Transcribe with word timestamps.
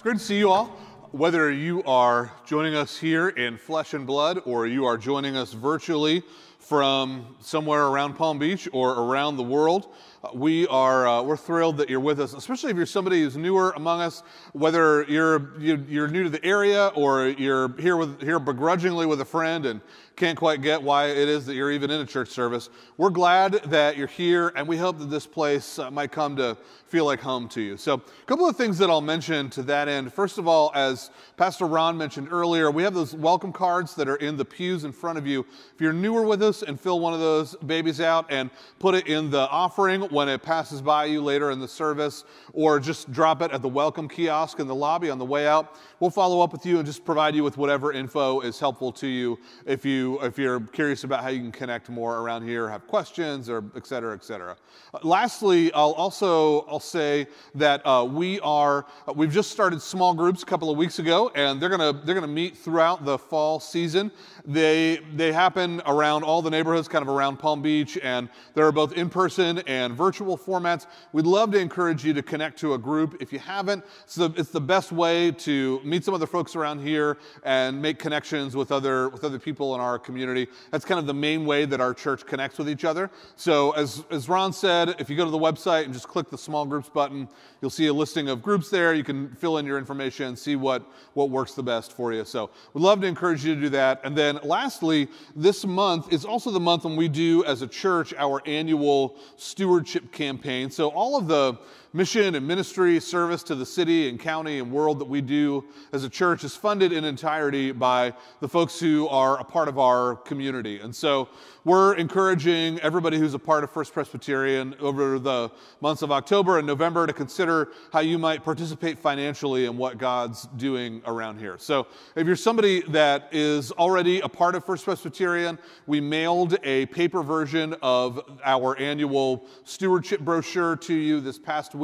It's 0.00 0.02
great 0.02 0.16
to 0.16 0.24
see 0.24 0.38
you 0.38 0.48
all. 0.48 0.68
Whether 1.12 1.50
you 1.50 1.82
are 1.82 2.32
joining 2.46 2.74
us 2.74 2.96
here 2.96 3.28
in 3.28 3.58
flesh 3.58 3.92
and 3.92 4.06
blood 4.06 4.40
or 4.46 4.66
you 4.66 4.86
are 4.86 4.96
joining 4.96 5.36
us 5.36 5.52
virtually 5.52 6.22
from 6.60 7.34
somewhere 7.40 7.86
around 7.86 8.14
Palm 8.14 8.38
Beach 8.38 8.68
or 8.72 8.92
around 8.92 9.36
the 9.36 9.42
world, 9.42 9.92
we 10.34 10.66
are 10.66 11.08
uh, 11.08 11.22
we're 11.22 11.36
thrilled 11.36 11.78
that 11.78 11.88
you're 11.88 11.98
with 11.98 12.20
us, 12.20 12.34
especially 12.34 12.70
if 12.70 12.76
you're 12.76 12.84
somebody 12.84 13.22
who's 13.22 13.36
newer 13.36 13.72
among 13.76 14.02
us. 14.02 14.22
Whether 14.52 15.04
you're 15.04 15.58
you're 15.58 16.08
new 16.08 16.24
to 16.24 16.30
the 16.30 16.44
area 16.44 16.88
or 16.88 17.28
you're 17.28 17.74
here 17.80 17.96
with 17.96 18.20
here 18.22 18.38
begrudgingly 18.38 19.06
with 19.06 19.22
a 19.22 19.24
friend 19.24 19.64
and 19.64 19.80
can't 20.16 20.36
quite 20.36 20.60
get 20.60 20.82
why 20.82 21.06
it 21.06 21.28
is 21.28 21.46
that 21.46 21.54
you're 21.54 21.70
even 21.70 21.90
in 21.90 22.02
a 22.02 22.06
church 22.06 22.28
service, 22.28 22.68
we're 22.98 23.08
glad 23.08 23.52
that 23.64 23.96
you're 23.96 24.06
here, 24.06 24.52
and 24.54 24.68
we 24.68 24.76
hope 24.76 24.98
that 24.98 25.08
this 25.08 25.26
place 25.26 25.78
uh, 25.78 25.90
might 25.90 26.12
come 26.12 26.36
to 26.36 26.58
feel 26.88 27.06
like 27.06 27.20
home 27.20 27.48
to 27.48 27.60
you. 27.62 27.76
So, 27.78 27.94
a 27.94 28.26
couple 28.26 28.46
of 28.46 28.56
things 28.56 28.76
that 28.78 28.90
I'll 28.90 29.00
mention 29.00 29.48
to 29.50 29.62
that 29.62 29.88
end. 29.88 30.12
First 30.12 30.36
of 30.36 30.46
all, 30.46 30.72
as 30.74 31.10
Pastor 31.38 31.64
Ron 31.64 31.96
mentioned 31.96 32.28
earlier, 32.30 32.70
we 32.70 32.82
have 32.82 32.92
those 32.92 33.14
welcome 33.14 33.52
cards 33.52 33.94
that 33.94 34.08
are 34.08 34.16
in 34.16 34.36
the 34.36 34.44
pews 34.44 34.84
in 34.84 34.92
front 34.92 35.16
of 35.16 35.26
you. 35.26 35.46
If 35.74 35.80
you're 35.80 35.94
newer 35.94 36.22
with 36.22 36.42
us 36.42 36.49
and 36.50 36.78
fill 36.78 37.00
one 37.00 37.14
of 37.14 37.20
those 37.20 37.54
babies 37.66 38.00
out 38.00 38.26
and 38.28 38.50
put 38.78 38.94
it 38.94 39.06
in 39.06 39.30
the 39.30 39.48
offering 39.48 40.02
when 40.02 40.28
it 40.28 40.42
passes 40.42 40.82
by 40.82 41.04
you 41.04 41.22
later 41.22 41.50
in 41.50 41.60
the 41.60 41.68
service, 41.68 42.24
or 42.52 42.80
just 42.80 43.10
drop 43.12 43.40
it 43.42 43.50
at 43.52 43.62
the 43.62 43.68
welcome 43.68 44.08
kiosk 44.08 44.58
in 44.58 44.66
the 44.66 44.74
lobby 44.74 45.08
on 45.10 45.18
the 45.18 45.24
way 45.24 45.46
out, 45.46 45.76
we'll 46.00 46.10
follow 46.10 46.40
up 46.40 46.52
with 46.52 46.66
you 46.66 46.78
and 46.78 46.86
just 46.86 47.04
provide 47.04 47.34
you 47.34 47.44
with 47.44 47.56
whatever 47.56 47.92
info 47.92 48.40
is 48.40 48.58
helpful 48.58 48.90
to 48.90 49.06
you 49.06 49.38
if 49.66 49.84
you 49.84 50.18
if 50.20 50.38
you're 50.38 50.60
curious 50.60 51.04
about 51.04 51.22
how 51.22 51.28
you 51.28 51.40
can 51.40 51.52
connect 51.52 51.88
more 51.88 52.18
around 52.18 52.46
here, 52.46 52.68
have 52.68 52.86
questions, 52.86 53.48
or 53.48 53.64
et 53.76 53.86
cetera, 53.86 54.14
et 54.14 54.24
cetera. 54.24 54.56
Uh, 54.92 54.98
lastly, 55.02 55.72
I'll 55.72 55.92
also 55.92 56.62
I'll 56.62 56.80
say 56.80 57.26
that 57.54 57.86
uh, 57.86 58.04
we 58.04 58.40
are 58.40 58.86
uh, 59.06 59.12
we've 59.14 59.32
just 59.32 59.50
started 59.50 59.80
small 59.80 60.12
groups 60.14 60.42
a 60.42 60.46
couple 60.46 60.70
of 60.70 60.76
weeks 60.76 60.98
ago, 60.98 61.30
and 61.34 61.60
they're 61.60 61.68
gonna 61.68 61.92
they're 62.04 62.14
gonna 62.14 62.26
meet 62.26 62.56
throughout 62.56 63.04
the 63.04 63.18
fall 63.18 63.60
season. 63.60 64.10
They 64.44 65.00
they 65.14 65.32
happen 65.32 65.82
around 65.86 66.24
all 66.24 66.39
the 66.42 66.50
neighborhoods, 66.50 66.88
kind 66.88 67.02
of 67.02 67.08
around 67.08 67.38
Palm 67.38 67.62
Beach, 67.62 67.98
and 68.02 68.28
there 68.54 68.66
are 68.66 68.72
both 68.72 68.92
in 68.94 69.08
person 69.08 69.58
and 69.66 69.94
virtual 69.94 70.36
formats. 70.36 70.86
We'd 71.12 71.26
love 71.26 71.52
to 71.52 71.58
encourage 71.58 72.04
you 72.04 72.12
to 72.14 72.22
connect 72.22 72.58
to 72.60 72.74
a 72.74 72.78
group 72.78 73.16
if 73.20 73.32
you 73.32 73.38
haven't. 73.38 73.84
It's 74.04 74.14
the, 74.14 74.32
it's 74.36 74.50
the 74.50 74.60
best 74.60 74.92
way 74.92 75.30
to 75.32 75.80
meet 75.84 76.04
some 76.04 76.14
other 76.14 76.26
folks 76.26 76.56
around 76.56 76.80
here 76.80 77.18
and 77.44 77.80
make 77.80 77.98
connections 77.98 78.56
with 78.56 78.72
other 78.72 79.08
with 79.08 79.24
other 79.24 79.38
people 79.38 79.74
in 79.74 79.80
our 79.80 79.98
community. 79.98 80.48
That's 80.70 80.84
kind 80.84 80.98
of 80.98 81.06
the 81.06 81.14
main 81.14 81.44
way 81.44 81.64
that 81.64 81.80
our 81.80 81.94
church 81.94 82.26
connects 82.26 82.58
with 82.58 82.68
each 82.68 82.84
other. 82.84 83.10
So 83.36 83.72
as 83.72 84.04
as 84.10 84.28
Ron 84.28 84.52
said, 84.52 84.96
if 84.98 85.10
you 85.10 85.16
go 85.16 85.24
to 85.24 85.30
the 85.30 85.38
website 85.38 85.84
and 85.84 85.92
just 85.92 86.08
click 86.08 86.30
the 86.30 86.38
small 86.38 86.64
groups 86.64 86.88
button, 86.88 87.28
you'll 87.60 87.70
see 87.70 87.86
a 87.86 87.92
listing 87.92 88.28
of 88.28 88.42
groups 88.42 88.70
there. 88.70 88.94
You 88.94 89.04
can 89.04 89.34
fill 89.36 89.58
in 89.58 89.66
your 89.66 89.78
information, 89.78 90.36
see 90.36 90.56
what 90.56 90.82
what 91.14 91.30
works 91.30 91.54
the 91.54 91.62
best 91.62 91.92
for 91.92 92.12
you. 92.12 92.24
So 92.24 92.50
we'd 92.72 92.82
love 92.82 93.00
to 93.00 93.06
encourage 93.06 93.44
you 93.44 93.54
to 93.54 93.60
do 93.60 93.68
that. 93.70 94.00
And 94.04 94.16
then 94.16 94.38
lastly, 94.42 95.08
this 95.34 95.64
month 95.64 96.12
is 96.12 96.24
also 96.30 96.52
the 96.52 96.60
month 96.60 96.84
when 96.84 96.94
we 96.94 97.08
do 97.08 97.44
as 97.44 97.60
a 97.60 97.66
church 97.66 98.14
our 98.16 98.40
annual 98.46 99.16
stewardship 99.36 100.12
campaign. 100.12 100.70
So 100.70 100.88
all 100.88 101.16
of 101.16 101.26
the 101.26 101.58
mission 101.92 102.36
and 102.36 102.46
ministry 102.46 103.00
service 103.00 103.42
to 103.42 103.56
the 103.56 103.66
city 103.66 104.08
and 104.08 104.20
county 104.20 104.60
and 104.60 104.70
world 104.70 105.00
that 105.00 105.08
we 105.08 105.20
do 105.20 105.64
as 105.92 106.04
a 106.04 106.08
church 106.08 106.44
is 106.44 106.54
funded 106.54 106.92
in 106.92 107.04
entirety 107.04 107.72
by 107.72 108.12
the 108.38 108.48
folks 108.48 108.78
who 108.78 109.08
are 109.08 109.40
a 109.40 109.44
part 109.44 109.66
of 109.66 109.76
our 109.76 110.14
community. 110.14 110.78
And 110.78 110.94
so 110.94 111.28
we're 111.64 111.94
encouraging 111.94 112.78
everybody 112.80 113.18
who's 113.18 113.34
a 113.34 113.38
part 113.40 113.64
of 113.64 113.72
First 113.72 113.92
Presbyterian 113.92 114.76
over 114.78 115.18
the 115.18 115.50
months 115.80 116.02
of 116.02 116.12
October 116.12 116.58
and 116.58 116.66
November 116.66 117.08
to 117.08 117.12
consider 117.12 117.72
how 117.92 118.00
you 118.00 118.18
might 118.18 118.44
participate 118.44 118.98
financially 118.98 119.64
in 119.66 119.76
what 119.76 119.98
God's 119.98 120.46
doing 120.56 121.02
around 121.06 121.38
here. 121.38 121.56
So 121.58 121.88
if 122.14 122.24
you're 122.24 122.36
somebody 122.36 122.82
that 122.88 123.28
is 123.32 123.72
already 123.72 124.20
a 124.20 124.28
part 124.28 124.54
of 124.54 124.64
First 124.64 124.84
Presbyterian, 124.84 125.58
we 125.88 126.00
mailed 126.00 126.56
a 126.62 126.86
paper 126.86 127.22
version 127.22 127.74
of 127.82 128.40
our 128.44 128.78
annual 128.78 129.46
stewardship 129.64 130.20
brochure 130.20 130.76
to 130.76 130.94
you 130.94 131.20
this 131.20 131.38
past 131.38 131.74
week 131.74 131.79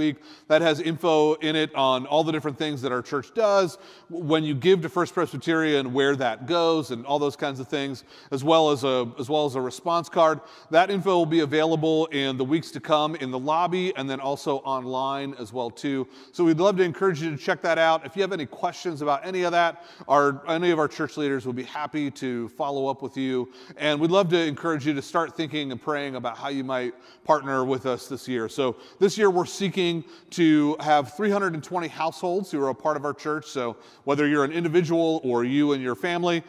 that 0.48 0.62
has 0.62 0.80
info 0.80 1.34
in 1.34 1.56
it 1.56 1.74
on 1.74 2.06
all 2.06 2.22
the 2.22 2.32
different 2.32 2.58
things 2.58 2.82
that 2.82 2.92
our 2.92 3.02
church 3.02 3.34
does, 3.34 3.78
when 4.08 4.44
you 4.44 4.54
give 4.54 4.82
to 4.82 4.88
First 4.88 5.14
Presbyterian, 5.14 5.92
where 5.92 6.16
that 6.16 6.46
goes, 6.46 6.90
and 6.90 7.04
all 7.06 7.18
those 7.18 7.36
kinds 7.36 7.60
of 7.60 7.68
things, 7.68 8.04
as 8.30 8.44
well 8.44 8.70
as 8.70 8.84
a, 8.84 9.10
as 9.18 9.28
well 9.28 9.46
as 9.46 9.54
a 9.54 9.60
response 9.60 10.08
card. 10.08 10.40
That 10.70 10.90
info 10.90 11.16
will 11.16 11.26
be 11.26 11.40
available 11.40 12.06
in 12.06 12.36
the 12.36 12.44
weeks 12.44 12.70
to 12.72 12.80
come 12.80 13.16
in 13.16 13.30
the 13.30 13.38
lobby 13.38 13.94
and 13.96 14.08
then 14.08 14.20
also 14.20 14.58
online 14.58 15.34
as 15.38 15.52
well 15.52 15.70
too. 15.70 16.06
So 16.32 16.44
we'd 16.44 16.58
love 16.58 16.76
to 16.76 16.82
encourage 16.82 17.22
you 17.22 17.30
to 17.30 17.36
check 17.36 17.62
that 17.62 17.78
out. 17.78 18.04
If 18.04 18.16
you 18.16 18.22
have 18.22 18.32
any 18.32 18.46
questions 18.46 19.02
about 19.02 19.24
any 19.26 19.42
of 19.42 19.52
that, 19.52 19.84
our, 20.08 20.42
any 20.48 20.70
of 20.70 20.78
our 20.78 20.88
church 20.88 21.16
leaders 21.16 21.46
will 21.46 21.52
be 21.52 21.62
happy 21.62 22.10
to 22.10 22.48
follow 22.50 22.88
up 22.88 23.02
with 23.02 23.16
you. 23.16 23.48
And 23.76 24.00
we'd 24.00 24.10
love 24.10 24.28
to 24.30 24.38
encourage 24.38 24.86
you 24.86 24.94
to 24.94 25.02
start 25.02 25.36
thinking 25.36 25.72
and 25.72 25.80
praying 25.80 26.16
about 26.16 26.36
how 26.36 26.48
you 26.48 26.64
might 26.64 26.94
partner 27.24 27.64
with 27.64 27.86
us 27.86 28.08
this 28.08 28.28
year. 28.28 28.48
So 28.48 28.76
this 28.98 29.16
year 29.16 29.30
we're 29.30 29.46
seeking 29.46 29.85
to 30.30 30.76
have 30.80 31.16
320 31.16 31.88
households 31.88 32.50
who 32.50 32.62
are 32.62 32.70
a 32.70 32.74
part 32.74 32.96
of 32.96 33.04
our 33.04 33.14
church. 33.14 33.46
So 33.46 33.76
whether 34.04 34.26
you're 34.26 34.44
an 34.44 34.52
individual 34.52 35.20
or 35.24 35.44
you 35.44 35.72
and 35.72 35.82
your 35.82 35.94
family, 35.94 36.42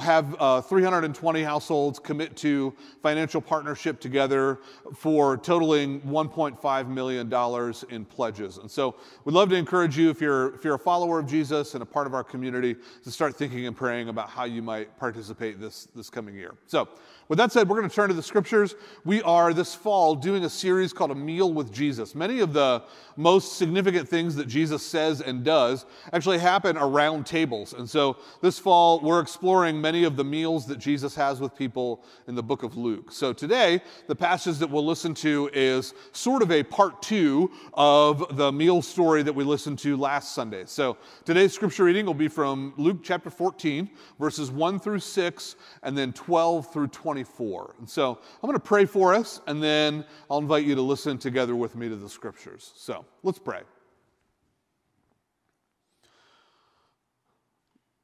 have 0.00 0.36
uh, 0.38 0.60
320 0.60 1.42
households 1.42 1.98
commit 1.98 2.36
to 2.38 2.74
financial 3.02 3.40
partnership 3.40 4.00
together 4.00 4.58
for 4.96 5.36
totaling 5.36 6.00
$1.5 6.02 6.88
million 6.88 7.74
in 7.90 8.04
pledges. 8.04 8.58
And 8.58 8.70
so 8.70 8.96
we'd 9.24 9.32
love 9.32 9.48
to 9.50 9.56
encourage 9.56 9.96
you, 9.96 10.10
if 10.10 10.20
you're, 10.20 10.54
if 10.54 10.64
you're 10.64 10.74
a 10.74 10.78
follower 10.78 11.18
of 11.18 11.26
Jesus 11.26 11.74
and 11.74 11.82
a 11.82 11.86
part 11.86 12.06
of 12.06 12.14
our 12.14 12.24
community, 12.24 12.76
to 13.02 13.10
start 13.10 13.36
thinking 13.36 13.66
and 13.66 13.76
praying 13.76 14.08
about 14.08 14.28
how 14.28 14.44
you 14.44 14.62
might 14.62 14.96
participate 14.98 15.60
this, 15.60 15.88
this 15.94 16.10
coming 16.10 16.34
year. 16.34 16.54
So 16.66 16.88
with 17.28 17.38
that 17.38 17.52
said, 17.52 17.68
we're 17.68 17.78
going 17.78 17.88
to 17.88 17.94
turn 17.94 18.08
to 18.08 18.14
the 18.14 18.22
scriptures. 18.22 18.74
We 19.04 19.22
are 19.22 19.54
this 19.54 19.74
fall 19.74 20.14
doing 20.14 20.44
a 20.44 20.50
series 20.50 20.92
called 20.92 21.10
A 21.10 21.14
Meal 21.14 21.52
with 21.52 21.72
Jesus. 21.72 22.14
Many 22.14 22.40
of 22.40 22.52
the 22.52 22.82
most 23.16 23.56
significant 23.56 24.08
things 24.08 24.36
that 24.36 24.46
Jesus 24.46 24.84
says 24.84 25.22
and 25.22 25.42
does 25.42 25.86
actually 26.12 26.38
happen 26.38 26.76
around 26.76 27.24
tables. 27.24 27.72
And 27.72 27.88
so 27.88 28.18
this 28.42 28.58
fall, 28.58 29.00
we're 29.00 29.20
exploring 29.20 29.80
many 29.80 30.04
of 30.04 30.16
the 30.16 30.24
meals 30.24 30.66
that 30.66 30.78
Jesus 30.78 31.14
has 31.14 31.40
with 31.40 31.56
people 31.56 32.04
in 32.28 32.34
the 32.34 32.42
book 32.42 32.62
of 32.62 32.76
Luke. 32.76 33.10
So 33.10 33.32
today, 33.32 33.80
the 34.06 34.16
passage 34.16 34.58
that 34.58 34.68
we'll 34.68 34.84
listen 34.84 35.14
to 35.14 35.48
is 35.54 35.94
sort 36.12 36.42
of 36.42 36.50
a 36.50 36.62
part 36.62 37.00
two 37.00 37.50
of 37.72 38.36
the 38.36 38.52
meal 38.52 38.82
story 38.82 39.22
that 39.22 39.32
we 39.32 39.44
listened 39.44 39.78
to 39.78 39.96
last 39.96 40.34
Sunday. 40.34 40.64
So 40.66 40.98
today's 41.24 41.54
scripture 41.54 41.84
reading 41.84 42.04
will 42.04 42.12
be 42.12 42.28
from 42.28 42.74
Luke 42.76 42.98
chapter 43.02 43.30
14, 43.30 43.88
verses 44.18 44.50
1 44.50 44.78
through 44.78 44.98
6, 44.98 45.56
and 45.82 45.96
then 45.96 46.12
12 46.12 46.70
through 46.72 46.88
20. 46.88 47.13
24. 47.14 47.76
And 47.78 47.88
so 47.88 48.18
I'm 48.42 48.48
going 48.48 48.54
to 48.54 48.58
pray 48.58 48.86
for 48.86 49.14
us, 49.14 49.40
and 49.46 49.62
then 49.62 50.04
I'll 50.28 50.38
invite 50.38 50.64
you 50.64 50.74
to 50.74 50.82
listen 50.82 51.16
together 51.16 51.54
with 51.54 51.76
me 51.76 51.88
to 51.88 51.94
the 51.94 52.08
scriptures. 52.08 52.72
So 52.74 53.04
let's 53.22 53.38
pray. 53.38 53.60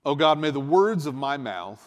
Oh 0.05 0.15
God, 0.15 0.39
may 0.39 0.51
the 0.51 0.61
words 0.61 1.07
of 1.07 1.17
my 1.17 1.37
mouth 1.37 1.85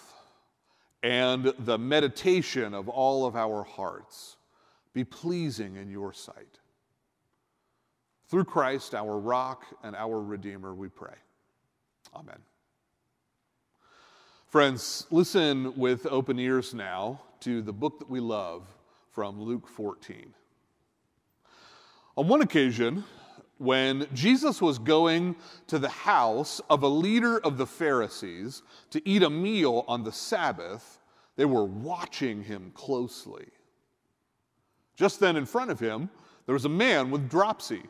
and 1.01 1.53
the 1.59 1.77
meditation 1.77 2.73
of 2.73 2.89
all 2.89 3.25
of 3.25 3.37
our 3.37 3.63
hearts 3.63 4.35
be 4.93 5.05
pleasing 5.05 5.77
in 5.77 5.89
your 5.89 6.11
sight. 6.11 6.59
Through 8.27 8.45
Christ, 8.45 8.93
our 8.93 9.17
rock 9.17 9.63
and 9.81 9.95
our 9.95 10.19
Redeemer, 10.21 10.75
we 10.75 10.89
pray. 10.89 11.15
Amen. 12.13 12.39
Friends, 14.53 15.07
listen 15.09 15.75
with 15.75 16.05
open 16.05 16.37
ears 16.37 16.75
now 16.75 17.19
to 17.39 17.63
the 17.63 17.73
book 17.73 17.97
that 17.97 18.07
we 18.07 18.19
love 18.19 18.67
from 19.09 19.41
Luke 19.41 19.67
14. 19.67 20.31
On 22.17 22.27
one 22.27 22.43
occasion, 22.43 23.03
when 23.57 24.05
Jesus 24.13 24.61
was 24.61 24.77
going 24.77 25.35
to 25.65 25.79
the 25.79 25.89
house 25.89 26.61
of 26.69 26.83
a 26.83 26.87
leader 26.87 27.39
of 27.39 27.57
the 27.57 27.65
Pharisees 27.65 28.61
to 28.91 29.01
eat 29.09 29.23
a 29.23 29.29
meal 29.31 29.85
on 29.87 30.03
the 30.03 30.11
Sabbath, 30.11 30.99
they 31.35 31.45
were 31.45 31.65
watching 31.65 32.43
him 32.43 32.73
closely. 32.75 33.47
Just 34.95 35.19
then, 35.19 35.35
in 35.35 35.47
front 35.47 35.71
of 35.71 35.79
him, 35.79 36.11
there 36.45 36.53
was 36.53 36.65
a 36.65 36.69
man 36.69 37.09
with 37.09 37.27
dropsy. 37.27 37.81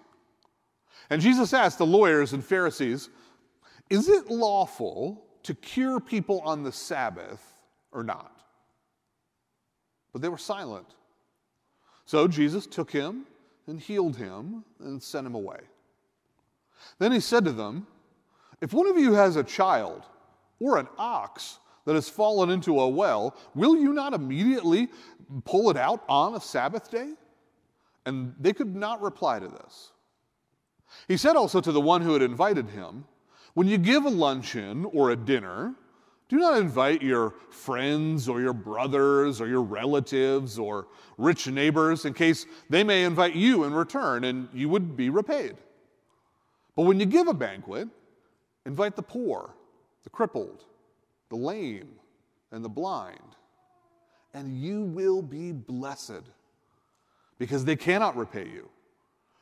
And 1.09 1.21
Jesus 1.21 1.53
asked 1.53 1.79
the 1.79 1.85
lawyers 1.85 2.31
and 2.31 2.41
Pharisees, 2.41 3.09
Is 3.89 4.07
it 4.07 4.31
lawful 4.31 5.25
to 5.43 5.53
cure 5.53 5.99
people 5.99 6.41
on 6.41 6.63
the 6.63 6.71
Sabbath 6.71 7.41
or 7.91 8.03
not. 8.03 8.31
But 10.11 10.21
they 10.21 10.29
were 10.29 10.37
silent. 10.37 10.87
So 12.05 12.27
Jesus 12.27 12.67
took 12.67 12.91
him 12.91 13.25
and 13.67 13.79
healed 13.79 14.15
him 14.15 14.63
and 14.79 15.01
sent 15.01 15.25
him 15.25 15.35
away. 15.35 15.59
Then 16.99 17.11
he 17.11 17.19
said 17.19 17.45
to 17.45 17.51
them, 17.51 17.87
If 18.61 18.73
one 18.73 18.87
of 18.87 18.97
you 18.97 19.13
has 19.13 19.35
a 19.35 19.43
child 19.43 20.03
or 20.59 20.77
an 20.77 20.87
ox 20.97 21.59
that 21.85 21.95
has 21.95 22.09
fallen 22.09 22.49
into 22.49 22.79
a 22.79 22.87
well, 22.87 23.35
will 23.55 23.75
you 23.75 23.93
not 23.93 24.13
immediately 24.13 24.89
pull 25.45 25.69
it 25.69 25.77
out 25.77 26.03
on 26.07 26.35
a 26.35 26.41
Sabbath 26.41 26.91
day? 26.91 27.13
And 28.05 28.35
they 28.39 28.53
could 28.53 28.75
not 28.75 29.01
reply 29.01 29.39
to 29.39 29.47
this. 29.47 29.91
He 31.07 31.17
said 31.17 31.35
also 31.35 31.59
to 31.61 31.71
the 31.71 31.81
one 31.81 32.01
who 32.01 32.13
had 32.13 32.21
invited 32.21 32.69
him, 32.69 33.05
When 33.53 33.67
you 33.67 33.77
give 33.77 34.05
a 34.05 34.09
luncheon 34.09 34.85
or 34.85 35.11
a 35.11 35.15
dinner, 35.15 35.75
do 36.27 36.37
not 36.37 36.57
invite 36.57 37.03
your 37.03 37.35
friends 37.51 38.27
or 38.27 38.41
your 38.41 38.53
brothers 38.53 39.39
or 39.39 39.47
your 39.47 39.61
relatives 39.61 40.57
or 40.57 40.87
rich 41.19 41.47
neighbors 41.47 42.05
in 42.05 42.13
case 42.13 42.47
they 42.69 42.83
may 42.83 43.03
invite 43.03 43.35
you 43.35 43.65
in 43.65 43.73
return 43.73 44.23
and 44.23 44.47
you 44.53 44.69
would 44.69 44.97
be 44.97 45.11
repaid. 45.11 45.55
But 46.75 46.83
when 46.83 46.99
you 46.99 47.05
give 47.05 47.27
a 47.27 47.33
banquet, 47.33 47.87
invite 48.65 48.95
the 48.95 49.03
poor, 49.03 49.53
the 50.03 50.09
crippled, 50.09 50.65
the 51.29 51.35
lame, 51.35 51.89
and 52.51 52.65
the 52.65 52.69
blind, 52.69 53.19
and 54.33 54.59
you 54.59 54.81
will 54.81 55.21
be 55.21 55.51
blessed 55.51 56.23
because 57.37 57.63
they 57.65 57.75
cannot 57.75 58.15
repay 58.15 58.47
you, 58.47 58.69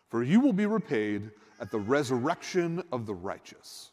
for 0.09 0.23
you 0.23 0.41
will 0.41 0.51
be 0.51 0.65
repaid 0.65 1.31
at 1.61 1.71
the 1.71 1.79
resurrection 1.79 2.83
of 2.91 3.05
the 3.05 3.13
righteous. 3.13 3.90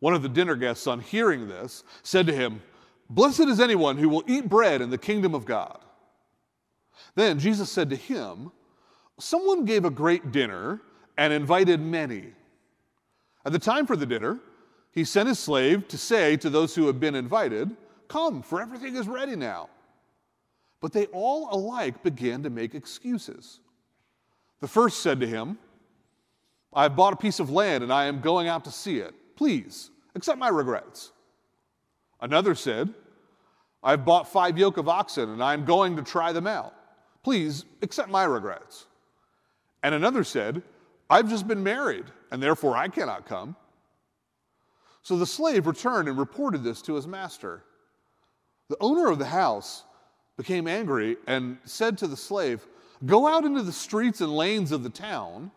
One 0.00 0.14
of 0.14 0.22
the 0.22 0.28
dinner 0.28 0.56
guests, 0.56 0.86
on 0.86 1.00
hearing 1.00 1.48
this, 1.48 1.84
said 2.02 2.26
to 2.26 2.34
him, 2.34 2.62
Blessed 3.08 3.40
is 3.40 3.60
anyone 3.60 3.98
who 3.98 4.08
will 4.08 4.24
eat 4.26 4.48
bread 4.48 4.80
in 4.80 4.90
the 4.90 4.98
kingdom 4.98 5.34
of 5.34 5.44
God. 5.44 5.78
Then 7.14 7.38
Jesus 7.38 7.70
said 7.70 7.90
to 7.90 7.96
him, 7.96 8.50
Someone 9.18 9.64
gave 9.64 9.84
a 9.84 9.90
great 9.90 10.32
dinner 10.32 10.80
and 11.18 11.32
invited 11.32 11.80
many. 11.80 12.32
At 13.44 13.52
the 13.52 13.58
time 13.58 13.86
for 13.86 13.96
the 13.96 14.06
dinner, 14.06 14.38
he 14.92 15.04
sent 15.04 15.28
his 15.28 15.38
slave 15.38 15.86
to 15.88 15.98
say 15.98 16.36
to 16.38 16.50
those 16.50 16.74
who 16.74 16.86
had 16.86 16.98
been 16.98 17.14
invited, 17.14 17.76
Come, 18.08 18.42
for 18.42 18.60
everything 18.60 18.96
is 18.96 19.06
ready 19.06 19.36
now. 19.36 19.68
But 20.80 20.92
they 20.92 21.06
all 21.06 21.48
alike 21.52 22.02
began 22.02 22.42
to 22.42 22.50
make 22.50 22.74
excuses. 22.74 23.60
The 24.60 24.68
first 24.68 25.00
said 25.00 25.20
to 25.20 25.26
him, 25.26 25.58
I 26.72 26.84
have 26.84 26.96
bought 26.96 27.12
a 27.12 27.16
piece 27.16 27.40
of 27.40 27.50
land 27.50 27.82
and 27.82 27.92
I 27.92 28.06
am 28.06 28.20
going 28.20 28.48
out 28.48 28.64
to 28.64 28.70
see 28.70 28.98
it. 28.98 29.14
Please, 29.40 29.90
accept 30.14 30.38
my 30.38 30.50
regrets. 30.50 31.12
Another 32.20 32.54
said, 32.54 32.92
I've 33.82 34.04
bought 34.04 34.30
five 34.30 34.58
yoke 34.58 34.76
of 34.76 34.86
oxen 34.86 35.30
and 35.30 35.42
I'm 35.42 35.64
going 35.64 35.96
to 35.96 36.02
try 36.02 36.30
them 36.30 36.46
out. 36.46 36.74
Please 37.24 37.64
accept 37.80 38.10
my 38.10 38.24
regrets. 38.24 38.84
And 39.82 39.94
another 39.94 40.24
said, 40.24 40.62
I've 41.08 41.30
just 41.30 41.48
been 41.48 41.62
married 41.62 42.04
and 42.30 42.42
therefore 42.42 42.76
I 42.76 42.88
cannot 42.88 43.24
come. 43.24 43.56
So 45.00 45.16
the 45.16 45.24
slave 45.24 45.66
returned 45.66 46.06
and 46.06 46.18
reported 46.18 46.62
this 46.62 46.82
to 46.82 46.96
his 46.96 47.06
master. 47.06 47.62
The 48.68 48.76
owner 48.78 49.10
of 49.10 49.18
the 49.18 49.24
house 49.24 49.84
became 50.36 50.68
angry 50.68 51.16
and 51.26 51.56
said 51.64 51.96
to 51.96 52.06
the 52.06 52.14
slave, 52.14 52.66
Go 53.06 53.26
out 53.26 53.46
into 53.46 53.62
the 53.62 53.72
streets 53.72 54.20
and 54.20 54.36
lanes 54.36 54.70
of 54.70 54.82
the 54.82 54.90
town 54.90 55.50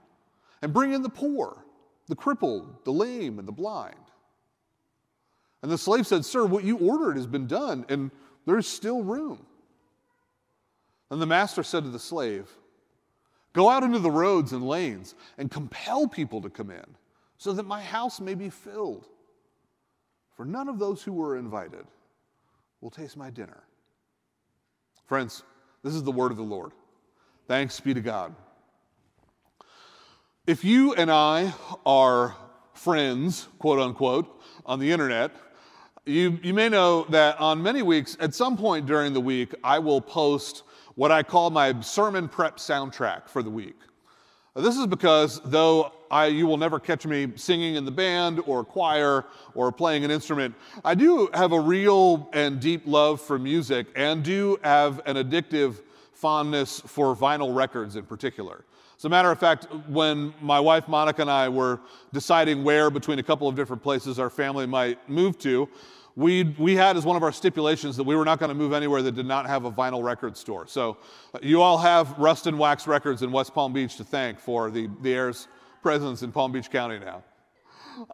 and 0.62 0.72
bring 0.72 0.94
in 0.94 1.02
the 1.02 1.10
poor 1.10 1.66
the 2.08 2.16
crippled, 2.16 2.84
the 2.86 2.92
lame, 2.92 3.40
and 3.40 3.48
the 3.48 3.54
blind. 3.54 3.96
And 5.62 5.72
the 5.72 5.78
slave 5.78 6.06
said, 6.06 6.26
Sir, 6.26 6.46
what 6.46 6.64
you 6.64 6.78
ordered 6.78 7.16
has 7.16 7.28
been 7.28 7.48
done, 7.48 7.86
and 7.88 8.12
there's 8.46 8.68
still 8.68 9.02
room. 9.02 9.46
And 11.10 11.22
the 11.22 11.26
master 11.26 11.64
said 11.64 11.84
to 11.84 11.90
the 11.90 12.00
slave, 12.00 12.50
Go 13.54 13.70
out 13.70 13.84
into 13.84 14.00
the 14.00 14.12
roads 14.12 14.52
and 14.52 14.68
lanes 14.68 15.16
and 15.38 15.50
compel 15.50 16.08
people 16.08 16.42
to 16.42 16.50
come 16.50 16.72
in, 16.72 16.86
so 17.38 17.54
that 17.54 17.64
my 17.64 17.82
house 17.82 18.20
may 18.20 18.34
be 18.34 18.50
filled. 18.50 19.08
For 20.36 20.44
none 20.44 20.68
of 20.68 20.80
those 20.80 21.04
who 21.04 21.14
were 21.14 21.38
invited 21.38 21.86
will 22.82 22.90
taste 22.90 23.16
my 23.16 23.30
dinner. 23.30 23.64
Friends, 25.06 25.44
this 25.84 25.94
is 25.94 26.04
the 26.04 26.12
word 26.12 26.32
of 26.32 26.38
the 26.38 26.44
Lord. 26.44 26.72
Thanks 27.48 27.80
be 27.80 27.94
to 27.94 28.02
God. 28.02 28.36
If 30.46 30.66
you 30.66 30.94
and 30.96 31.10
I 31.10 31.54
are 31.86 32.36
friends, 32.74 33.48
quote 33.60 33.80
unquote, 33.80 34.42
on 34.66 34.78
the 34.78 34.92
internet, 34.92 35.32
you, 36.06 36.38
you 36.44 36.54
may 36.54 36.68
know 36.68 37.06
that 37.12 37.40
on 37.40 37.64
many 37.64 37.82
weeks, 37.82 38.18
at 38.20 38.36
some 38.36 38.58
point 38.58 38.86
during 38.86 39.14
the 39.14 39.22
week, 39.22 39.56
I 39.64 39.80
will 39.80 40.02
post 40.02 40.64
what 40.96 41.12
I 41.12 41.24
call 41.24 41.50
my 41.50 41.80
sermon 41.80 42.28
prep 42.28 42.58
soundtrack 42.58 43.30
for 43.30 43.42
the 43.42 43.50
week. 43.50 43.78
This 44.54 44.76
is 44.76 44.86
because 44.86 45.40
though 45.46 45.94
I, 46.12 46.26
you 46.26 46.46
will 46.46 46.58
never 46.58 46.78
catch 46.78 47.06
me 47.06 47.32
singing 47.38 47.76
in 47.76 47.86
the 47.86 47.92
band 47.92 48.42
or 48.46 48.66
choir 48.66 49.24
or 49.56 49.72
playing 49.72 50.04
an 50.04 50.12
instrument, 50.12 50.56
I 50.84 50.94
do 50.94 51.30
have 51.34 51.54
a 51.54 51.60
real 51.60 52.30
and 52.34 52.60
deep 52.60 52.82
love 52.86 53.22
for 53.22 53.40
music 53.40 53.88
and 53.96 54.22
do 54.22 54.60
have 54.62 55.00
an 55.06 55.16
addictive 55.16 55.80
fondness 56.12 56.82
for 56.82 57.16
vinyl 57.16 57.56
records 57.56 57.96
in 57.96 58.04
particular. 58.04 58.66
As 58.98 59.06
a 59.06 59.10
matter 59.10 59.32
of 59.32 59.40
fact, 59.40 59.68
when 59.88 60.34
my 60.42 60.60
wife 60.60 60.88
Monica 60.88 61.22
and 61.22 61.32
I 61.32 61.50
were 61.50 61.80
deciding 62.14 62.64
where 62.64 62.90
between 62.90 63.20
a 63.20 63.24
couple 63.24 63.48
of 63.48 63.56
different 63.56 63.82
places 63.82 64.20
our 64.20 64.30
family 64.30 64.66
might 64.66 65.10
move 65.10 65.38
to, 65.40 65.68
we, 66.16 66.44
we 66.60 66.76
had 66.76 66.96
as 66.96 67.06
one 67.06 67.16
of 67.16 67.24
our 67.24 67.32
stipulations 67.32 67.98
that 67.98 68.04
we 68.04 68.16
were 68.16 68.26
not 68.26 68.40
going 68.40 68.50
to 68.50 68.56
move 68.56 68.72
anywhere 68.72 69.02
that 69.02 69.16
did 69.16 69.26
not 69.26 69.48
have 69.48 69.66
a 69.66 69.72
vinyl 69.72 70.04
record 70.04 70.38
store. 70.38 70.68
So 70.68 70.98
uh, 71.34 71.40
you 71.42 71.62
all 71.62 71.78
have 71.78 72.18
Rust 72.20 72.46
and 72.46 72.60
Wax 72.60 72.86
Records 72.86 73.24
in 73.24 73.32
West 73.32 73.54
Palm 73.54 73.74
Beach 73.74 73.98
to 73.98 74.04
thank 74.04 74.40
for 74.40 74.70
the, 74.70 74.90
the 75.02 75.14
Airs 75.14 75.48
presence 75.82 76.22
in 76.22 76.32
Palm 76.32 76.52
Beach 76.52 76.70
County 76.70 77.00
now. 77.00 77.24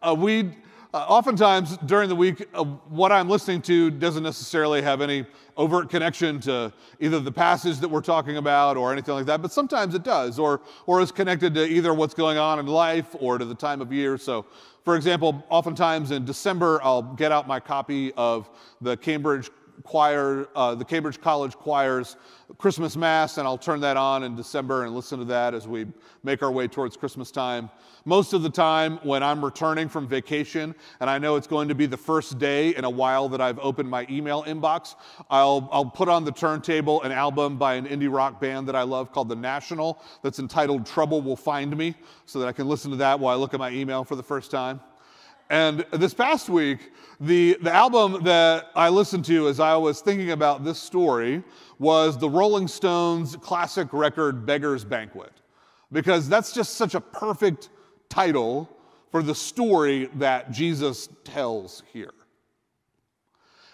Uh, 0.02 0.16
we 0.18 0.52
uh, 0.92 1.06
oftentimes 1.08 1.78
during 1.86 2.10
the 2.10 2.16
week, 2.16 2.48
uh, 2.56 2.64
what 2.64 3.12
I'm 3.12 3.30
listening 3.30 3.62
to 3.64 3.92
doesn't 3.92 4.24
necessarily 4.24 4.82
have 4.82 5.02
any 5.02 5.24
overt 5.56 5.88
connection 5.90 6.40
to 6.40 6.74
either 7.00 7.20
the 7.20 7.32
passage 7.32 7.78
that 7.78 7.88
we're 7.90 8.02
talking 8.02 8.38
about 8.38 8.76
or 8.76 8.92
anything 8.92 9.14
like 9.14 9.28
that, 9.28 9.40
but 9.40 9.52
sometimes 9.52 9.94
it 9.94 10.04
does, 10.04 10.40
or, 10.40 10.62
or 10.88 11.00
is 11.00 11.12
connected 11.12 11.54
to 11.54 11.66
either 11.68 11.94
what's 11.94 12.16
going 12.16 12.40
on 12.40 12.58
in 12.58 12.66
life 12.66 13.16
or 13.20 13.38
to 13.38 13.46
the 13.46 13.54
time 13.54 13.82
of 13.82 13.94
year. 13.94 14.18
So, 14.18 14.48
for 14.84 14.96
example, 14.96 15.46
oftentimes 15.50 16.10
in 16.10 16.26
December, 16.26 16.80
I'll 16.82 17.04
get 17.04 17.32
out 17.32 17.48
my 17.48 17.60
copy 17.60 18.12
of 18.14 18.50
the 18.82 18.98
Cambridge 18.98 19.52
choir, 19.84 20.48
uh, 20.56 20.76
the 20.76 20.86
Cambridge 20.86 21.20
College 21.22 21.56
Choir's 21.56 22.16
Christmas 22.58 22.96
Mass, 22.96 23.38
and 23.38 23.48
I'll 23.48 23.58
turn 23.58 23.80
that 23.82 23.98
on 23.98 24.24
in 24.24 24.36
December 24.36 24.86
and 24.86 24.96
listen 24.96 25.20
to 25.20 25.26
that 25.26 25.54
as 25.54 25.68
we 25.68 25.86
make 26.24 26.42
our 26.42 26.52
way 26.52 26.68
towards 26.68 26.98
Christmas 26.98 27.32
time. 27.32 27.70
Most 28.06 28.34
of 28.34 28.42
the 28.42 28.50
time, 28.50 28.98
when 29.04 29.22
I'm 29.22 29.44
returning 29.44 29.88
from 29.88 30.08
vacation 30.08 30.74
and 31.00 31.10
I 31.10 31.18
know 31.18 31.36
it's 31.36 31.48
going 31.48 31.68
to 31.68 31.76
be 31.76 31.86
the 31.86 31.98
first 31.98 32.40
day 32.40 32.76
in 32.76 32.84
a 32.86 32.90
while 32.90 33.30
that 33.30 33.42
I've 33.42 33.60
opened 33.60 33.90
my 33.90 34.08
email 34.10 34.44
inbox, 34.44 34.96
I'll, 35.30 35.70
I'll 35.72 35.86
put 35.86 36.10
on 36.10 36.26
the 36.26 36.32
turntable 36.32 37.02
an 37.04 37.12
album 37.12 37.58
by 37.58 37.76
an 37.76 37.86
indie 37.86 38.12
rock 38.12 38.42
band 38.42 38.68
that 38.68 38.76
I 38.76 38.84
love 38.84 39.12
called 39.12 39.30
The 39.30 39.36
National 39.36 40.02
that's 40.24 40.40
entitled 40.40 40.86
Trouble 40.86 41.22
Will 41.22 41.36
Find 41.36 41.76
Me 41.78 41.96
so 42.26 42.40
that 42.40 42.48
I 42.48 42.52
can 42.52 42.68
listen 42.68 42.90
to 42.92 42.98
that 42.98 43.20
while 43.20 43.36
I 43.36 43.40
look 43.40 43.54
at 43.54 43.60
my 43.60 43.70
email 43.70 44.04
for 44.04 44.16
the 44.16 44.24
first 44.24 44.50
time. 44.50 44.80
And 45.50 45.84
this 45.92 46.14
past 46.14 46.48
week, 46.48 46.92
the, 47.20 47.58
the 47.62 47.74
album 47.74 48.24
that 48.24 48.68
I 48.76 48.90
listened 48.90 49.26
to 49.26 49.48
as 49.48 49.60
I 49.60 49.76
was 49.76 50.00
thinking 50.00 50.32
about 50.32 50.64
this 50.64 50.80
story 50.80 51.44
was 51.80 52.18
the 52.18 52.30
Rolling 52.30 52.68
Stones 52.68 53.36
classic 53.36 53.88
record 53.92 54.46
Beggar's 54.46 54.86
Banquet, 54.86 55.32
because 55.92 56.30
that's 56.30 56.54
just 56.54 56.76
such 56.76 56.94
a 56.94 57.02
perfect 57.02 57.70
title 58.10 58.70
for 59.12 59.24
the 59.24 59.34
story 59.34 60.06
that 60.16 60.52
Jesus 60.52 61.10
tells 61.24 61.82
here. 61.92 62.14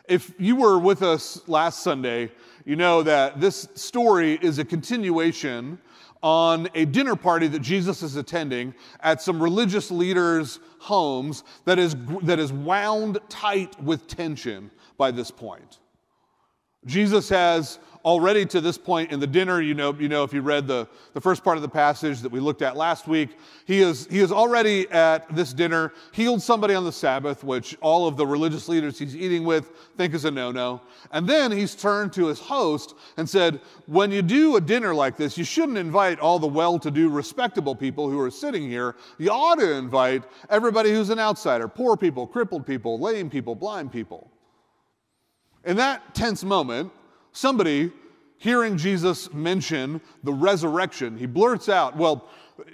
If 0.08 0.34
you 0.40 0.56
were 0.56 0.80
with 0.80 1.02
us 1.02 1.46
last 1.48 1.84
Sunday, 1.84 2.32
you 2.64 2.78
know 2.78 3.04
that 3.04 3.42
this 3.42 3.68
story 3.74 4.40
is 4.42 4.60
a 4.60 4.66
continuation 4.66 5.78
on 6.26 6.68
a 6.74 6.86
dinner 6.86 7.16
party 7.16 7.46
that 7.46 7.62
Jesus 7.62 8.02
is 8.02 8.16
attending 8.16 8.74
at 9.02 9.22
some 9.22 9.40
religious 9.42 9.92
leaders' 9.92 10.60
homes 10.80 11.44
that 11.66 11.78
is, 11.78 11.96
that 12.24 12.40
is 12.40 12.52
wound 12.52 13.20
tight 13.30 13.80
with 13.80 14.08
tension 14.08 14.72
by 14.98 15.12
this 15.12 15.30
point. 15.30 15.78
Jesus 16.88 17.30
has 17.30 17.78
already 18.06 18.46
to 18.46 18.62
this 18.62 18.78
point 18.78 19.12
in 19.12 19.20
the 19.20 19.28
dinner, 19.28 19.60
you 19.60 19.74
know, 19.74 19.92
you 19.96 20.08
know 20.08 20.24
if 20.24 20.32
you 20.32 20.42
read 20.42 20.68
the, 20.68 20.88
the 21.14 21.20
first 21.20 21.44
part 21.44 21.58
of 21.58 21.64
the 21.64 21.70
passage 21.70 22.22
that 22.22 22.32
we 22.32 22.40
looked 22.40 22.62
at 22.62 22.78
last 22.78 23.08
week, 23.08 23.32
he 23.66 23.82
is, 23.82 24.08
he 24.12 24.20
is 24.20 24.32
already 24.32 24.88
at 24.92 25.28
this 25.36 25.52
dinner 25.52 25.92
healed 26.12 26.42
somebody 26.42 26.76
on 26.76 26.86
the 26.86 26.92
Sabbath, 26.92 27.44
which 27.44 27.76
all 27.82 28.08
of 28.08 28.16
the 28.16 28.26
religious 28.26 28.70
leaders 28.70 29.00
he's 29.00 29.16
eating 29.16 29.44
with 29.44 29.72
think 29.98 30.14
is 30.14 30.24
a 30.24 30.32
no 30.32 30.52
no. 30.52 30.82
And 31.12 31.28
then 31.28 31.52
he's 31.52 31.74
turned 31.74 32.14
to 32.14 32.28
his 32.28 32.40
host 32.40 32.94
and 33.18 33.28
said, 33.28 33.60
When 33.88 34.12
you 34.12 34.22
do 34.22 34.56
a 34.56 34.62
dinner 34.62 34.94
like 34.94 35.18
this, 35.18 35.36
you 35.36 35.44
shouldn't 35.44 35.80
invite 35.80 36.20
all 36.20 36.38
the 36.38 36.48
well 36.48 36.78
to 36.80 36.92
do, 36.92 37.10
respectable 37.10 37.76
people 37.76 38.10
who 38.10 38.20
are 38.20 38.32
sitting 38.32 38.70
here. 38.70 38.96
You 39.18 39.32
ought 39.32 39.60
to 39.60 39.74
invite 39.74 40.24
everybody 40.50 40.92
who's 40.92 41.10
an 41.10 41.20
outsider 41.20 41.68
poor 41.68 41.98
people, 41.98 42.28
crippled 42.28 42.68
people, 42.68 43.00
lame 43.00 43.32
people, 43.32 43.56
blind 43.56 43.92
people. 43.92 44.30
In 45.64 45.78
that 45.78 46.14
tense 46.14 46.44
moment, 46.44 46.92
somebody 47.36 47.92
hearing 48.38 48.78
Jesus 48.78 49.32
mention 49.34 50.02
the 50.24 50.34
resurrection, 50.34 51.18
he 51.18 51.26
blurts 51.26 51.70
out, 51.70 51.96
Well, 51.96 52.28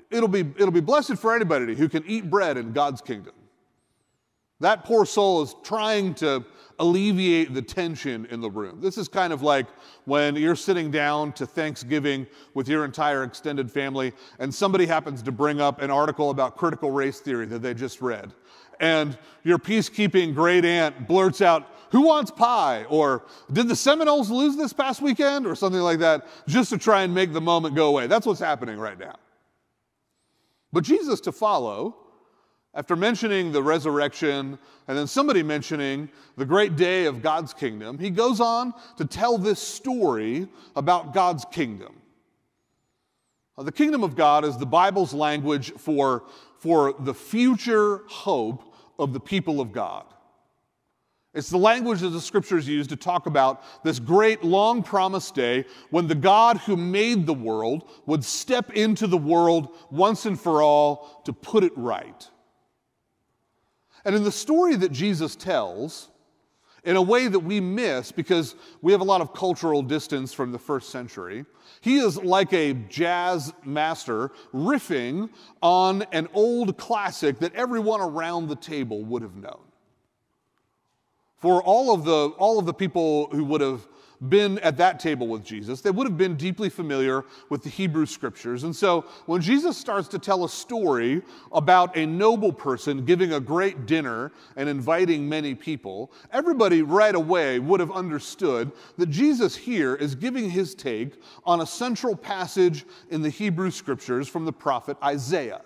it'll 0.10 0.30
be, 0.30 0.41
it'll 0.58 0.72
be 0.72 0.82
blessed 0.82 1.18
for 1.18 1.36
anybody 1.36 1.75
who 1.75 1.89
can 1.89 2.03
eat 2.06 2.30
bread 2.30 2.58
in 2.58 2.72
God's 2.72 3.01
kingdom. 3.01 3.34
That 4.60 4.86
poor 4.86 5.06
soul 5.08 5.41
is 5.41 5.56
trying 5.63 6.13
to 6.15 6.46
alleviate 6.77 7.53
the 7.53 7.62
tension 7.62 8.25
in 8.30 8.41
the 8.41 8.50
room. 8.50 8.80
This 8.80 8.98
is 8.98 9.08
kind 9.08 9.34
of 9.34 9.41
like 9.41 9.68
when 10.06 10.36
you're 10.36 10.56
sitting 10.56 10.91
down 10.91 11.34
to 11.34 11.46
Thanksgiving 11.46 12.27
with 12.53 12.68
your 12.68 12.86
entire 12.86 13.24
extended 13.24 13.72
family 13.72 14.13
and 14.39 14.53
somebody 14.53 14.86
happens 14.86 15.22
to 15.24 15.32
bring 15.32 15.62
up 15.62 15.82
an 15.82 15.89
article 15.89 16.30
about 16.30 16.58
critical 16.58 16.91
race 16.91 17.20
theory 17.20 17.46
that 17.48 17.60
they 17.60 17.74
just 17.74 18.01
read. 18.01 18.34
And 18.80 19.18
your 19.44 19.60
peacekeeping 19.60 20.34
great 20.34 20.65
aunt 20.65 21.08
blurts 21.08 21.41
out, 21.41 21.68
Who 21.91 22.01
wants 22.01 22.31
pie? 22.31 22.86
Or 22.89 23.25
Did 23.51 23.67
the 23.67 23.75
Seminoles 23.75 24.29
lose 24.29 24.55
this 24.55 24.74
past 24.74 25.01
weekend? 25.01 25.45
Or 25.45 25.55
something 25.55 25.81
like 25.81 26.00
that, 26.00 26.25
just 26.48 26.69
to 26.71 26.77
try 26.77 27.03
and 27.03 27.13
make 27.13 27.33
the 27.33 27.41
moment 27.41 27.75
go 27.75 27.88
away. 27.88 28.07
That's 28.07 28.25
what's 28.25 28.39
happening 28.39 28.77
right 28.77 28.98
now. 28.98 29.15
But 30.74 30.83
Jesus 30.83 31.19
to 31.21 31.31
follow 31.31 31.98
after 32.74 32.95
mentioning 32.95 33.51
the 33.51 33.62
resurrection 33.62 34.57
and 34.88 34.98
then 34.98 35.05
somebody 35.05 35.43
mentioning 35.43 36.07
the 36.38 36.45
great 36.45 36.77
day 36.77 37.05
of 37.05 37.21
God's 37.21 37.53
kingdom, 37.53 38.00
he 38.00 38.10
goes 38.10 38.39
on 38.39 38.74
to 38.98 39.05
tell 39.05 39.38
this 39.38 39.60
story 39.60 40.48
about 40.75 41.13
God's 41.13 41.43
kingdom. 41.51 41.95
The 43.57 43.71
kingdom 43.71 44.03
of 44.03 44.15
God 44.15 44.45
is 44.45 44.57
the 44.57 44.65
Bible's 44.65 45.13
language 45.13 45.74
for, 45.74 46.24
for 46.57 46.93
the 47.00 47.13
future 47.13 48.01
hope 48.07 48.74
of 48.98 49.13
the 49.13 49.19
people 49.19 49.60
of 49.60 49.71
God. 49.71 50.05
It's 51.34 51.50
the 51.50 51.58
language 51.58 52.02
that 52.02 52.10
the 52.10 52.20
scriptures 52.20 52.68
use 52.68 52.88
to 52.88 52.98
talk 52.98 53.26
about 53.26 53.64
this 53.84 54.00
great 54.00 54.44
long 54.44 54.84
promised 54.84 55.34
day 55.34 55.66
when 55.90 56.08
the 56.08 56.16
God 56.16 56.58
who 56.58 56.76
made 56.76 57.26
the 57.26 57.34
world 57.34 57.90
would 58.06 58.26
step 58.26 58.72
into 58.72 59.08
the 59.08 59.18
world 59.18 59.78
once 59.90 60.26
and 60.26 60.40
for 60.40 60.62
all 60.62 61.22
to 61.26 61.32
put 61.32 61.64
it 61.64 61.72
right. 61.78 62.30
And 64.04 64.14
in 64.14 64.24
the 64.24 64.32
story 64.32 64.76
that 64.76 64.92
Jesus 64.92 65.38
tells, 65.38 66.10
in 66.84 66.98
a 66.98 67.02
way 67.02 67.28
that 67.28 67.40
we 67.40 67.62
miss 67.62 68.12
because 68.12 68.56
we 68.82 68.92
have 68.92 69.02
a 69.02 69.06
lot 69.06 69.22
of 69.22 69.34
cultural 69.34 69.82
distance 69.82 70.34
from 70.34 70.52
the 70.52 70.60
first 70.60 70.90
century, 70.90 71.46
he 71.80 72.00
is 72.00 72.18
like 72.18 72.52
a 72.52 72.74
jazz 72.74 73.54
master 73.64 74.32
riffing 74.54 75.30
on 75.62 76.02
an 76.12 76.28
old 76.34 76.78
classic 76.78 77.40
that 77.40 77.56
everyone 77.56 78.02
around 78.02 78.50
the 78.50 78.56
table 78.56 79.06
would 79.06 79.22
have 79.22 79.36
known. 79.36 79.71
For 81.41 81.62
all 81.62 81.93
of 81.93 82.05
the, 82.05 82.27
all 82.38 82.57
of 82.60 82.65
the 82.65 82.74
people 82.74 83.27
who 83.31 83.43
would 83.43 83.62
have 83.62 83.88
been 84.29 84.60
at 84.60 84.77
that 84.77 85.00
table 85.00 85.27
with 85.27 85.43
Jesus. 85.43 85.81
They 85.81 85.89
would 85.89 86.05
have 86.05 86.17
been 86.17 86.36
deeply 86.36 86.69
familiar 86.69 87.25
with 87.50 87.63
the 87.63 87.69
Hebrew 87.69 88.05
scriptures. 88.05 88.63
And 88.63 88.75
so 88.75 89.05
when 89.25 89.41
Jesus 89.41 89.75
starts 89.77 90.07
to 90.10 90.19
tell 90.19 90.45
a 90.45 90.50
story 90.50 91.24
about 91.51 91.98
a 91.98 92.05
noble 92.05 92.53
person 92.53 93.03
giving 93.03 93.33
a 93.33 93.39
great 93.39 93.88
dinner 93.88 94.31
and 94.55 94.69
inviting 94.69 95.27
many 95.27 95.55
people, 95.55 96.12
everybody 96.31 96.83
right 96.83 97.15
away 97.15 97.57
would 97.60 97.79
have 97.79 97.91
understood 97.91 98.71
that 98.98 99.10
Jesus 99.10 99.55
here 99.55 99.95
is 99.95 100.13
giving 100.13 100.50
his 100.50 100.75
take 100.75 101.13
on 101.43 101.62
a 101.62 101.65
central 101.65 102.15
passage 102.15 102.86
in 103.10 103.21
the 103.21 103.29
Hebrew 103.29 103.71
scriptures 103.71 104.27
from 104.27 104.45
the 104.45 104.53
prophet 104.53 104.98
Isaiah. 105.03 105.62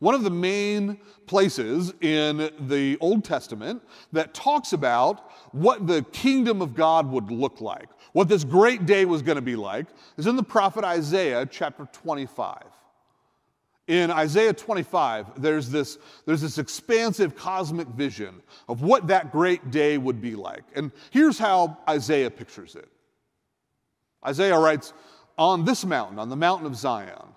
One 0.00 0.14
of 0.14 0.22
the 0.22 0.30
main 0.30 0.98
places 1.26 1.92
in 2.00 2.50
the 2.58 2.96
Old 3.00 3.22
Testament 3.22 3.82
that 4.12 4.32
talks 4.32 4.72
about 4.72 5.30
what 5.52 5.86
the 5.86 6.02
kingdom 6.10 6.62
of 6.62 6.74
God 6.74 7.06
would 7.10 7.30
look 7.30 7.60
like, 7.60 7.88
what 8.12 8.26
this 8.26 8.42
great 8.42 8.86
day 8.86 9.04
was 9.04 9.20
going 9.20 9.36
to 9.36 9.42
be 9.42 9.56
like, 9.56 9.86
is 10.16 10.26
in 10.26 10.36
the 10.36 10.42
prophet 10.42 10.84
Isaiah 10.84 11.44
chapter 11.44 11.86
25. 11.92 12.62
In 13.88 14.10
Isaiah 14.10 14.54
25, 14.54 15.42
there's 15.42 15.68
this, 15.68 15.98
there's 16.24 16.40
this 16.40 16.56
expansive 16.56 17.36
cosmic 17.36 17.88
vision 17.88 18.40
of 18.68 18.80
what 18.80 19.08
that 19.08 19.30
great 19.30 19.70
day 19.70 19.98
would 19.98 20.22
be 20.22 20.34
like. 20.34 20.64
And 20.74 20.92
here's 21.10 21.38
how 21.38 21.76
Isaiah 21.88 22.30
pictures 22.30 22.74
it 22.74 22.88
Isaiah 24.26 24.58
writes, 24.58 24.94
On 25.36 25.66
this 25.66 25.84
mountain, 25.84 26.18
on 26.18 26.30
the 26.30 26.36
mountain 26.36 26.66
of 26.66 26.74
Zion, 26.74 27.34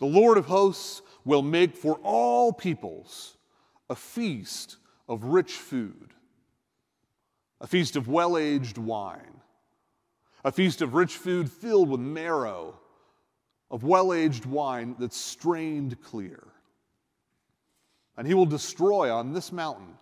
the 0.00 0.06
Lord 0.06 0.36
of 0.36 0.46
hosts 0.46 1.00
will 1.24 1.42
make 1.42 1.76
for 1.76 1.98
all 2.02 2.52
peoples 2.52 3.36
a 3.88 3.94
feast 3.94 4.76
of 5.08 5.24
rich 5.24 5.52
food, 5.52 6.14
a 7.60 7.66
feast 7.66 7.96
of 7.96 8.08
well 8.08 8.36
aged 8.36 8.78
wine, 8.78 9.40
a 10.44 10.52
feast 10.52 10.82
of 10.82 10.94
rich 10.94 11.16
food 11.16 11.50
filled 11.50 11.88
with 11.88 12.00
marrow, 12.00 12.78
of 13.70 13.84
well 13.84 14.12
aged 14.12 14.46
wine 14.46 14.96
that's 14.98 15.16
strained 15.16 16.00
clear. 16.02 16.48
And 18.16 18.26
he 18.26 18.34
will 18.34 18.46
destroy 18.46 19.12
on 19.12 19.32
this 19.32 19.52
mountain 19.52 19.96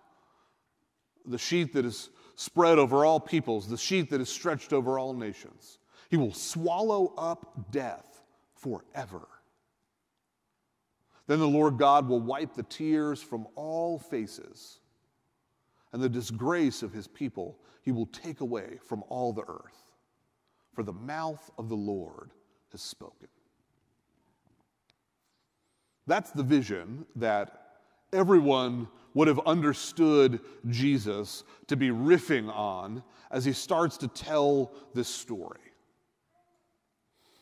the 1.25 1.37
sheet 1.37 1.73
that 1.73 1.85
is 1.85 2.09
spread 2.35 2.79
over 2.79 3.05
all 3.05 3.19
peoples, 3.19 3.67
the 3.67 3.77
sheet 3.77 4.09
that 4.09 4.21
is 4.21 4.29
stretched 4.29 4.73
over 4.73 4.97
all 4.97 5.13
nations. 5.13 5.77
He 6.09 6.17
will 6.17 6.33
swallow 6.33 7.13
up 7.17 7.71
death 7.71 8.23
forever. 8.55 9.27
Then 11.27 11.39
the 11.39 11.47
Lord 11.47 11.77
God 11.77 12.07
will 12.07 12.19
wipe 12.19 12.53
the 12.53 12.63
tears 12.63 13.21
from 13.21 13.47
all 13.55 13.99
faces, 13.99 14.79
and 15.93 16.01
the 16.01 16.09
disgrace 16.09 16.83
of 16.83 16.93
his 16.93 17.07
people 17.07 17.57
he 17.83 17.91
will 17.91 18.07
take 18.07 18.41
away 18.41 18.79
from 18.87 19.03
all 19.09 19.33
the 19.33 19.43
earth. 19.47 19.93
For 20.73 20.83
the 20.83 20.93
mouth 20.93 21.49
of 21.57 21.69
the 21.69 21.75
Lord 21.75 22.31
has 22.71 22.81
spoken. 22.81 23.27
That's 26.07 26.31
the 26.31 26.43
vision 26.43 27.05
that 27.15 27.61
everyone 28.13 28.87
would 29.13 29.27
have 29.27 29.39
understood 29.45 30.39
Jesus 30.69 31.43
to 31.67 31.75
be 31.75 31.89
riffing 31.89 32.49
on 32.49 33.03
as 33.29 33.45
he 33.45 33.53
starts 33.53 33.97
to 33.97 34.07
tell 34.07 34.71
this 34.93 35.07
story. 35.07 35.59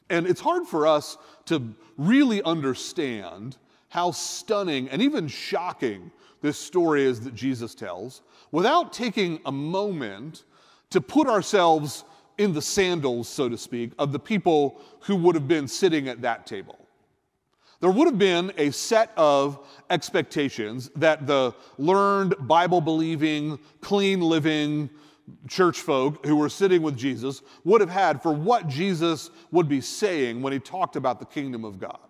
And 0.09 0.25
it's 0.25 0.41
hard 0.41 0.65
for 0.65 0.87
us 0.87 1.17
to 1.45 1.75
really 1.97 2.41
understand 2.41 3.57
how 3.89 4.11
stunning 4.11 4.89
and 4.89 5.01
even 5.01 5.27
shocking 5.27 6.11
this 6.41 6.57
story 6.57 7.03
is 7.03 7.21
that 7.21 7.35
Jesus 7.35 7.75
tells 7.75 8.21
without 8.51 8.93
taking 8.93 9.39
a 9.45 9.51
moment 9.51 10.45
to 10.89 11.01
put 11.01 11.27
ourselves 11.27 12.05
in 12.37 12.53
the 12.53 12.61
sandals, 12.61 13.27
so 13.27 13.49
to 13.49 13.57
speak, 13.57 13.91
of 13.99 14.11
the 14.11 14.19
people 14.19 14.79
who 15.01 15.15
would 15.15 15.35
have 15.35 15.47
been 15.47 15.67
sitting 15.67 16.07
at 16.07 16.21
that 16.21 16.47
table. 16.47 16.79
There 17.81 17.91
would 17.91 18.07
have 18.07 18.17
been 18.17 18.51
a 18.57 18.71
set 18.71 19.11
of 19.15 19.65
expectations 19.89 20.89
that 20.95 21.27
the 21.27 21.53
learned, 21.77 22.35
Bible 22.39 22.81
believing, 22.81 23.59
clean 23.81 24.21
living 24.21 24.89
church 25.47 25.79
folk 25.81 26.25
who 26.25 26.35
were 26.35 26.49
sitting 26.49 26.81
with 26.81 26.97
Jesus 26.97 27.41
would 27.63 27.81
have 27.81 27.89
had 27.89 28.21
for 28.21 28.33
what 28.33 28.67
Jesus 28.67 29.29
would 29.51 29.69
be 29.69 29.81
saying 29.81 30.41
when 30.41 30.51
he 30.51 30.59
talked 30.59 30.95
about 30.95 31.19
the 31.19 31.25
kingdom 31.25 31.63
of 31.63 31.79
God. 31.79 32.08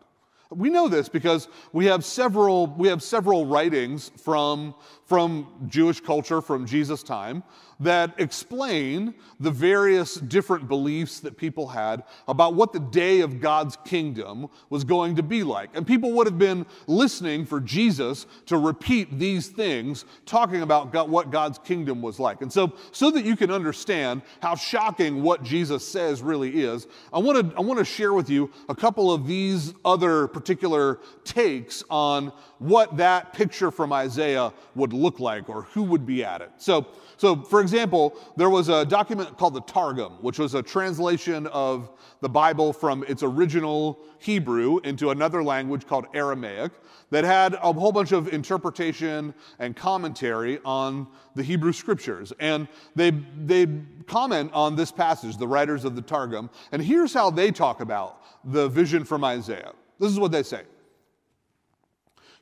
We 0.51 0.69
know 0.69 0.87
this 0.87 1.09
because 1.09 1.47
we 1.73 1.85
have 1.85 2.03
several, 2.03 2.67
we 2.67 2.87
have 2.87 3.03
several 3.03 3.45
writings 3.45 4.11
from, 4.17 4.73
from 5.09 5.47
Jewish 5.67 5.99
culture 5.99 6.39
from 6.39 6.67
Jesus' 6.67 7.01
time 7.01 7.41
that 7.79 8.13
explain 8.17 9.13
the 9.39 9.49
various 9.49 10.15
different 10.15 10.67
beliefs 10.67 11.21
that 11.21 11.37
people 11.37 11.67
had 11.67 12.03
about 12.27 12.53
what 12.53 12.73
the 12.73 12.79
day 12.79 13.21
of 13.21 13.39
God's 13.39 13.77
kingdom 13.85 14.49
was 14.69 14.83
going 14.83 15.15
to 15.15 15.23
be 15.23 15.43
like. 15.43 15.69
And 15.73 15.87
people 15.87 16.11
would 16.13 16.27
have 16.27 16.37
been 16.37 16.65
listening 16.87 17.45
for 17.45 17.61
Jesus 17.61 18.25
to 18.47 18.57
repeat 18.57 19.17
these 19.17 19.47
things, 19.47 20.03
talking 20.25 20.61
about 20.61 20.91
God, 20.91 21.09
what 21.09 21.31
God's 21.31 21.57
kingdom 21.57 22.01
was 22.01 22.19
like. 22.19 22.41
And 22.41 22.51
so, 22.51 22.73
so 22.91 23.09
that 23.11 23.23
you 23.23 23.37
can 23.37 23.49
understand 23.49 24.23
how 24.41 24.55
shocking 24.55 25.23
what 25.23 25.41
Jesus 25.41 25.87
says 25.87 26.21
really 26.21 26.61
is, 26.61 26.85
I 27.13 27.19
want 27.19 27.49
to 27.49 27.57
I 27.57 27.61
want 27.61 27.79
to 27.79 27.85
share 27.85 28.13
with 28.13 28.29
you 28.29 28.51
a 28.67 28.75
couple 28.75 29.11
of 29.11 29.25
these 29.25 29.73
other 29.85 30.27
particular 30.27 30.99
takes 31.23 31.83
on 31.89 32.33
what 32.57 32.97
that 32.97 33.33
picture 33.33 33.71
from 33.71 33.93
Isaiah 33.93 34.51
would 34.75 34.91
look 34.99 35.19
like 35.19 35.49
or 35.49 35.63
who 35.63 35.83
would 35.83 36.05
be 36.05 36.23
at 36.23 36.41
it. 36.41 36.51
So, 36.57 36.87
so, 37.17 37.41
for 37.41 37.61
example, 37.61 38.15
there 38.37 38.49
was 38.49 38.69
a 38.69 38.85
document 38.85 39.37
called 39.37 39.53
the 39.53 39.61
Targum, 39.61 40.13
which 40.21 40.39
was 40.39 40.53
a 40.53 40.63
translation 40.63 41.47
of 41.47 41.89
the 42.21 42.29
Bible 42.29 42.73
from 42.73 43.03
its 43.07 43.23
original 43.23 43.99
Hebrew 44.19 44.79
into 44.83 45.09
another 45.09 45.43
language 45.43 45.87
called 45.87 46.05
Aramaic 46.13 46.71
that 47.11 47.23
had 47.23 47.55
a 47.55 47.73
whole 47.73 47.91
bunch 47.91 48.11
of 48.11 48.33
interpretation 48.33 49.33
and 49.59 49.75
commentary 49.75 50.59
on 50.63 51.07
the 51.35 51.43
Hebrew 51.43 51.73
scriptures. 51.73 52.31
And 52.39 52.67
they, 52.95 53.11
they 53.11 53.67
comment 54.07 54.51
on 54.53 54.75
this 54.75 54.91
passage, 54.91 55.37
the 55.37 55.47
writers 55.47 55.85
of 55.85 55.95
the 55.95 56.01
Targum, 56.01 56.49
and 56.71 56.81
here's 56.81 57.13
how 57.13 57.29
they 57.29 57.51
talk 57.51 57.81
about 57.81 58.21
the 58.43 58.67
vision 58.69 59.03
from 59.03 59.23
Isaiah. 59.23 59.73
This 59.99 60.11
is 60.11 60.19
what 60.19 60.31
they 60.31 60.43
say. 60.43 60.63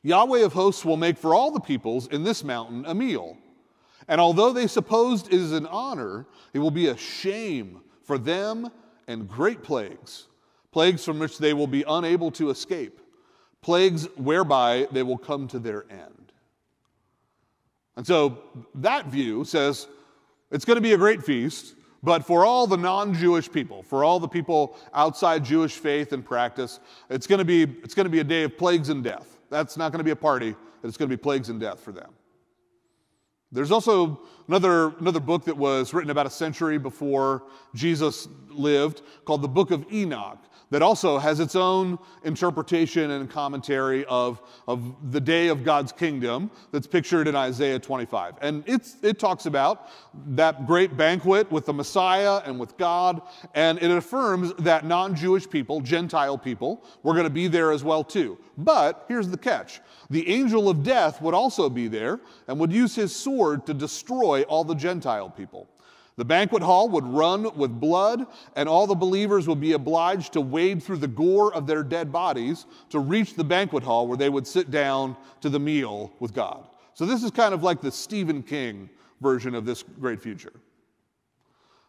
Yahweh 0.02 0.40
of 0.40 0.52
hosts 0.52 0.84
will 0.84 0.96
make 0.96 1.18
for 1.18 1.34
all 1.34 1.50
the 1.50 1.60
peoples 1.60 2.06
in 2.08 2.24
this 2.24 2.44
mountain 2.44 2.84
a 2.86 2.94
meal 2.94 3.36
and 4.08 4.20
although 4.20 4.52
they 4.52 4.66
supposed 4.66 5.26
it 5.26 5.34
is 5.34 5.52
an 5.52 5.66
honor, 5.66 6.26
it 6.54 6.58
will 6.58 6.70
be 6.70 6.88
a 6.88 6.96
shame 6.96 7.80
for 8.02 8.16
them 8.16 8.70
and 9.06 9.28
great 9.28 9.62
plagues, 9.62 10.28
plagues 10.72 11.04
from 11.04 11.18
which 11.18 11.38
they 11.38 11.52
will 11.52 11.66
be 11.66 11.84
unable 11.86 12.30
to 12.32 12.48
escape, 12.48 13.00
plagues 13.60 14.08
whereby 14.16 14.88
they 14.92 15.02
will 15.02 15.18
come 15.18 15.46
to 15.48 15.58
their 15.58 15.84
end. 15.90 16.32
And 17.96 18.06
so 18.06 18.38
that 18.76 19.06
view 19.06 19.44
says 19.44 19.88
it's 20.50 20.64
going 20.64 20.76
to 20.76 20.82
be 20.82 20.94
a 20.94 20.98
great 20.98 21.22
feast, 21.22 21.74
but 22.02 22.24
for 22.24 22.46
all 22.46 22.66
the 22.66 22.76
non 22.76 23.12
Jewish 23.12 23.50
people, 23.50 23.82
for 23.82 24.04
all 24.04 24.20
the 24.20 24.28
people 24.28 24.78
outside 24.94 25.44
Jewish 25.44 25.72
faith 25.72 26.12
and 26.12 26.24
practice, 26.24 26.80
it's 27.10 27.26
going, 27.26 27.40
to 27.40 27.44
be, 27.44 27.64
it's 27.64 27.94
going 27.94 28.06
to 28.06 28.10
be 28.10 28.20
a 28.20 28.24
day 28.24 28.44
of 28.44 28.56
plagues 28.56 28.88
and 28.88 29.04
death. 29.04 29.37
That's 29.50 29.76
not 29.76 29.92
going 29.92 29.98
to 29.98 30.04
be 30.04 30.10
a 30.10 30.16
party, 30.16 30.54
it's 30.82 30.96
going 30.96 31.08
to 31.08 31.16
be 31.16 31.20
plagues 31.20 31.48
and 31.48 31.60
death 31.60 31.80
for 31.80 31.92
them. 31.92 32.10
There's 33.50 33.70
also 33.70 34.20
another, 34.46 34.94
another 34.98 35.20
book 35.20 35.44
that 35.46 35.56
was 35.56 35.94
written 35.94 36.10
about 36.10 36.26
a 36.26 36.30
century 36.30 36.78
before 36.78 37.44
Jesus 37.74 38.28
lived 38.48 39.02
called 39.24 39.42
the 39.42 39.48
Book 39.48 39.70
of 39.70 39.90
Enoch 39.92 40.38
that 40.70 40.82
also 40.82 41.18
has 41.18 41.40
its 41.40 41.56
own 41.56 41.98
interpretation 42.24 43.10
and 43.10 43.30
commentary 43.30 44.04
of, 44.06 44.42
of 44.66 45.12
the 45.12 45.20
day 45.20 45.48
of 45.48 45.64
God's 45.64 45.92
kingdom 45.92 46.50
that's 46.72 46.86
pictured 46.86 47.26
in 47.26 47.34
Isaiah 47.34 47.78
25. 47.78 48.34
And 48.40 48.62
it's, 48.66 48.96
it 49.02 49.18
talks 49.18 49.46
about 49.46 49.88
that 50.28 50.66
great 50.66 50.96
banquet 50.96 51.50
with 51.50 51.66
the 51.66 51.72
Messiah 51.72 52.42
and 52.44 52.58
with 52.58 52.76
God, 52.76 53.22
and 53.54 53.78
it 53.78 53.90
affirms 53.90 54.52
that 54.58 54.84
non 54.84 55.14
Jewish 55.14 55.48
people, 55.48 55.80
Gentile 55.80 56.36
people, 56.36 56.84
were 57.02 57.14
going 57.14 57.24
to 57.24 57.30
be 57.30 57.48
there 57.48 57.72
as 57.72 57.82
well 57.82 58.04
too. 58.04 58.38
But 58.58 59.04
here's 59.08 59.28
the 59.28 59.38
catch 59.38 59.80
the 60.10 60.28
angel 60.28 60.68
of 60.68 60.82
death 60.82 61.20
would 61.20 61.34
also 61.34 61.68
be 61.68 61.88
there 61.88 62.20
and 62.46 62.58
would 62.58 62.72
use 62.72 62.94
his 62.94 63.14
sword 63.14 63.66
to 63.66 63.74
destroy 63.74 64.42
all 64.42 64.64
the 64.64 64.74
Gentile 64.74 65.28
people. 65.28 65.68
The 66.16 66.24
banquet 66.24 66.64
hall 66.64 66.88
would 66.88 67.06
run 67.06 67.54
with 67.56 67.78
blood, 67.78 68.26
and 68.56 68.68
all 68.68 68.88
the 68.88 68.94
believers 68.96 69.46
would 69.46 69.60
be 69.60 69.72
obliged 69.72 70.32
to 70.32 70.40
wade 70.40 70.82
through 70.82 70.96
the 70.96 71.06
gore 71.06 71.54
of 71.54 71.66
their 71.66 71.84
dead 71.84 72.10
bodies 72.10 72.66
to 72.90 72.98
reach 72.98 73.34
the 73.34 73.44
banquet 73.44 73.84
hall 73.84 74.08
where 74.08 74.16
they 74.16 74.28
would 74.28 74.46
sit 74.46 74.72
down 74.72 75.16
to 75.42 75.48
the 75.48 75.60
meal 75.60 76.12
with 76.18 76.34
God. 76.34 76.66
So, 76.94 77.06
this 77.06 77.22
is 77.22 77.30
kind 77.30 77.54
of 77.54 77.62
like 77.62 77.80
the 77.80 77.92
Stephen 77.92 78.42
King 78.42 78.90
version 79.20 79.54
of 79.54 79.64
this 79.64 79.84
great 79.84 80.20
future. 80.20 80.52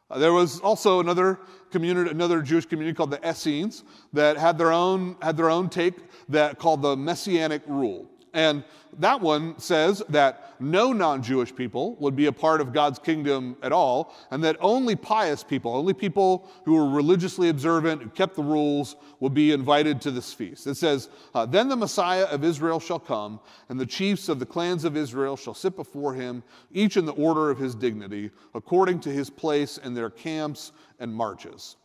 Uh, 0.10 0.18
there 0.18 0.34
was 0.34 0.60
also 0.60 1.00
another 1.00 1.40
community, 1.72 2.10
another 2.10 2.42
Jewish 2.42 2.66
community 2.66 2.96
called 2.96 3.12
the 3.12 3.30
Essenes 3.30 3.84
that 4.14 4.38
had 4.38 4.58
their 4.58 4.72
own, 4.72 5.16
had 5.22 5.38
their 5.38 5.50
own 5.50 5.70
take 5.70 5.96
that 6.30 6.58
called 6.58 6.82
the 6.82 6.96
Messianic 6.96 7.62
rule. 7.68 8.10
And 8.34 8.64
that 8.98 9.22
one 9.22 9.58
says 9.60 10.04
that 10.10 10.56
no 10.60 10.92
non 10.92 11.24
Jewish 11.24 11.56
people 11.56 11.96
would 11.96 12.16
be 12.16 12.26
a 12.26 12.32
part 12.32 12.60
of 12.60 12.74
God's 12.74 13.00
kingdom 13.00 13.56
at 13.64 13.72
all, 13.72 14.14
and 14.32 14.44
that 14.44 14.58
only 14.60 14.96
pious 14.96 15.44
people, 15.44 15.76
only 15.76 15.94
people 15.94 16.50
who 16.66 16.76
were 16.76 16.90
religiously 16.90 17.50
observant, 17.50 18.02
who 18.02 18.10
kept 18.10 18.36
the 18.36 18.44
rules, 18.44 18.96
would 19.20 19.34
be 19.34 19.52
invited 19.52 20.02
to 20.02 20.12
this 20.12 20.34
feast. 20.34 20.68
It 20.68 20.76
says, 20.76 21.10
uh, 21.34 21.46
Then 21.46 21.70
the 21.70 21.76
Messiah 21.76 22.26
of 22.26 22.44
Israel 22.44 22.80
shall 22.80 23.00
come, 23.00 23.40
and 23.70 23.80
the 23.80 23.86
chiefs 23.86 24.30
of 24.30 24.40
the 24.40 24.46
clans 24.46 24.84
of 24.84 24.98
Israel 24.98 25.38
shall 25.38 25.54
sit 25.54 25.76
before 25.76 26.14
him, 26.14 26.44
each 26.72 26.98
in 26.98 27.06
the 27.06 27.14
order 27.14 27.50
of 27.50 27.58
his 27.58 27.76
dignity, 27.76 28.32
according 28.54 29.00
to 29.02 29.10
his 29.10 29.30
place 29.30 29.78
in 29.78 29.94
their 29.94 30.10
camps 30.10 30.72
and 31.00 31.14
marches. 31.14 31.78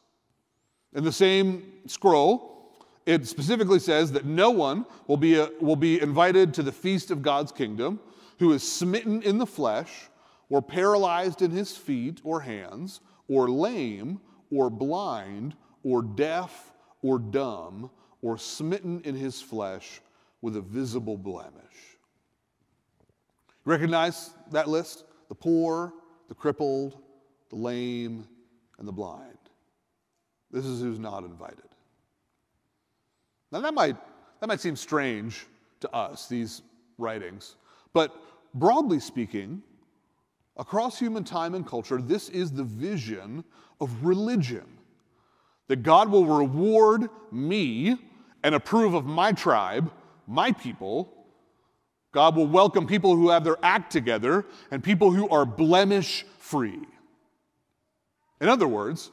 In 0.95 1.05
the 1.05 1.13
same 1.13 1.73
scroll, 1.87 2.54
it 3.07 3.27
specifically 3.27 3.79
says 3.79 4.13
that 4.13 4.25
no 4.25 4.51
one 4.51 4.87
will 5.07 5.17
be, 5.17 5.37
a, 5.37 5.51
will 5.61 5.77
be 5.77 6.01
invited 6.01 6.55
to 6.55 6.63
the 6.63 6.73
feast 6.73 7.11
of 7.11 7.23
God's 7.23 7.53
kingdom 7.53 8.01
who 8.39 8.53
is 8.53 8.63
smitten 8.63 9.23
in 9.23 9.39
the 9.39 9.47
flesh, 9.47 10.09
or 10.51 10.61
paralyzed 10.61 11.43
in 11.43 11.51
his 11.51 11.77
feet 11.77 12.21
or 12.25 12.41
hands, 12.41 13.01
or 13.29 13.49
lame, 13.49 14.21
or 14.51 14.71
blind, 14.71 15.55
or 15.83 16.03
deaf, 16.03 16.73
or 17.03 17.19
dumb, 17.19 17.91
or 18.23 18.39
smitten 18.39 19.01
in 19.05 19.15
his 19.15 19.41
flesh 19.41 20.01
with 20.41 20.57
a 20.57 20.61
visible 20.61 21.17
blemish. 21.17 21.53
Recognize 23.65 24.31
that 24.51 24.69
list? 24.69 25.05
The 25.29 25.35
poor, 25.35 25.93
the 26.29 26.35
crippled, 26.35 26.99
the 27.51 27.57
lame, 27.57 28.27
and 28.79 28.87
the 28.87 28.93
blind. 28.93 29.39
This 30.51 30.65
is 30.65 30.81
who's 30.81 30.99
not 30.99 31.25
invited. 31.25 31.74
Now, 33.55 33.61
that 33.61 33.73
might, 33.73 33.97
that 34.41 34.49
might 34.49 34.61
seem 34.61 34.75
strange 34.75 35.47
to 35.79 35.95
us, 35.95 36.27
these 36.27 36.63
writings, 36.99 37.55
but 37.93 38.13
broadly 38.53 38.99
speaking, 38.99 39.63
across 40.57 40.99
human 40.99 41.23
time 41.23 41.55
and 41.55 41.65
culture, 41.65 42.03
this 42.03 42.29
is 42.31 42.51
the 42.51 42.65
vision 42.65 43.45
of 43.81 44.05
religion 44.05 44.67
that 45.69 45.85
God 45.85 46.11
will 46.11 46.27
reward 46.27 47.09
me 47.31 47.97
and 48.43 48.57
approve 48.57 48.93
of 48.93 49.07
my 49.07 49.31
tribe, 49.31 49.89
my 50.27 50.51
people. 50.51 51.15
God 52.11 52.35
will 52.35 52.49
welcome 52.49 52.89
people 52.89 53.15
who 53.15 53.29
have 53.29 53.45
their 53.45 53.59
act 53.63 53.93
together 53.93 54.47
and 54.73 54.83
people 54.83 55.13
who 55.13 55.29
are 55.29 55.47
blemish 55.47 56.27
free. 56.39 56.81
In 58.41 58.49
other 58.49 58.67
words, 58.67 59.13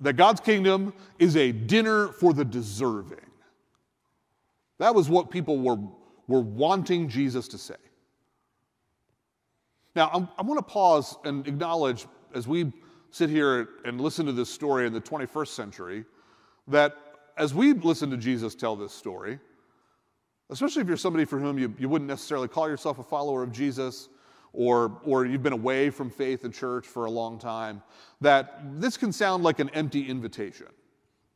that 0.00 0.14
God's 0.14 0.40
kingdom 0.40 0.92
is 1.20 1.36
a 1.36 1.52
dinner 1.52 2.08
for 2.08 2.32
the 2.32 2.44
deserving. 2.44 3.20
That 4.78 4.94
was 4.94 5.08
what 5.08 5.30
people 5.30 5.58
were, 5.58 5.78
were 6.26 6.40
wanting 6.40 7.08
Jesus 7.08 7.48
to 7.48 7.58
say. 7.58 7.76
Now, 9.94 10.10
I'm, 10.12 10.28
I 10.36 10.42
want 10.42 10.58
to 10.58 10.72
pause 10.72 11.16
and 11.24 11.46
acknowledge 11.46 12.06
as 12.34 12.48
we 12.48 12.72
sit 13.10 13.30
here 13.30 13.68
and 13.84 14.00
listen 14.00 14.26
to 14.26 14.32
this 14.32 14.50
story 14.50 14.86
in 14.86 14.92
the 14.92 15.00
21st 15.00 15.48
century 15.48 16.04
that 16.66 16.96
as 17.36 17.54
we 17.54 17.72
listen 17.72 18.10
to 18.10 18.16
Jesus 18.16 18.54
tell 18.54 18.74
this 18.74 18.92
story, 18.92 19.38
especially 20.50 20.82
if 20.82 20.88
you're 20.88 20.96
somebody 20.96 21.24
for 21.24 21.38
whom 21.38 21.58
you, 21.58 21.72
you 21.78 21.88
wouldn't 21.88 22.08
necessarily 22.08 22.48
call 22.48 22.68
yourself 22.68 22.98
a 22.98 23.02
follower 23.02 23.42
of 23.42 23.52
Jesus, 23.52 24.08
or, 24.52 25.00
or 25.04 25.26
you've 25.26 25.42
been 25.42 25.52
away 25.52 25.90
from 25.90 26.10
faith 26.10 26.44
and 26.44 26.54
church 26.54 26.86
for 26.86 27.04
a 27.06 27.10
long 27.10 27.38
time, 27.38 27.82
that 28.20 28.60
this 28.80 28.96
can 28.96 29.12
sound 29.12 29.42
like 29.42 29.58
an 29.58 29.68
empty 29.70 30.08
invitation. 30.08 30.68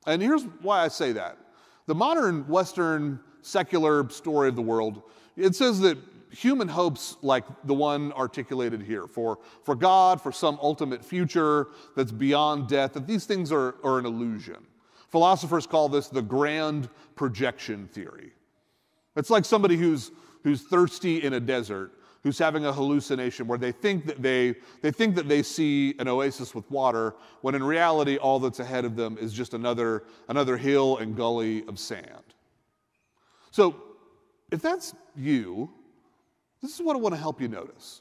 And 0.07 0.23
here's 0.23 0.45
why 0.63 0.85
I 0.85 0.89
say 0.89 1.13
that. 1.13 1.37
The 1.87 1.95
modern 1.95 2.47
Western 2.49 3.21
secular 3.49 4.09
story 4.11 4.49
of 4.49 4.57
the 4.57 4.63
world, 4.63 5.03
it 5.37 5.55
says 5.55 5.81
that 5.81 5.99
human 6.31 6.69
hopes 6.69 7.17
like 7.23 7.45
the 7.65 7.75
one 7.75 8.13
articulated 8.13 8.83
here 8.83 9.07
for, 9.07 9.39
for 9.65 9.75
God, 9.75 10.21
for 10.21 10.33
some 10.33 10.59
ultimate 10.61 11.05
future 11.05 11.69
that's 11.97 12.13
beyond 12.13 12.69
death, 12.69 12.93
that 12.93 13.07
these 13.07 13.25
things 13.25 13.51
are, 13.51 13.77
are 13.83 13.99
an 13.99 14.07
illusion. 14.07 14.57
Philosophers 15.09 15.67
call 15.67 15.89
this 15.89 16.09
the 16.09 16.23
grand 16.23 16.89
projection 17.17 17.89
theory. 17.89 18.33
It's 19.17 19.31
like 19.31 19.45
somebody 19.45 19.77
who's, 19.77 20.11
who's 20.45 20.63
thirsty 20.63 21.23
in 21.23 21.33
a 21.33 21.41
desert 21.41 21.93
who's 22.25 22.39
having 22.39 22.67
a 22.67 22.73
hallucination 22.73 23.47
where 23.47 23.59
they 23.59 23.73
think 23.73 24.05
that 24.05 24.21
they, 24.21 24.55
they 24.83 24.91
think 24.91 25.15
that 25.15 25.29
they 25.29 25.43
see 25.43 25.95
an 25.99 26.09
oasis 26.09 26.55
with 26.55 26.69
water 26.71 27.15
when 27.43 27.55
in 27.55 27.63
reality 27.63 28.17
all 28.17 28.39
that's 28.41 28.61
ahead 28.61 28.85
of 28.85 28.97
them 28.97 29.17
is 29.19 29.33
just 29.33 29.55
another, 29.55 30.03
another 30.29 30.57
hill 30.57 30.99
and 30.99 31.17
gully 31.17 31.67
of 31.69 31.79
sand 31.79 32.35
so, 33.51 33.77
if 34.51 34.63
that's 34.63 34.95
you, 35.17 35.71
this 36.63 36.75
is 36.75 36.81
what 36.81 36.97
I 36.97 36.99
want 36.99 37.15
to 37.15 37.21
help 37.21 37.41
you 37.41 37.49
notice. 37.49 38.01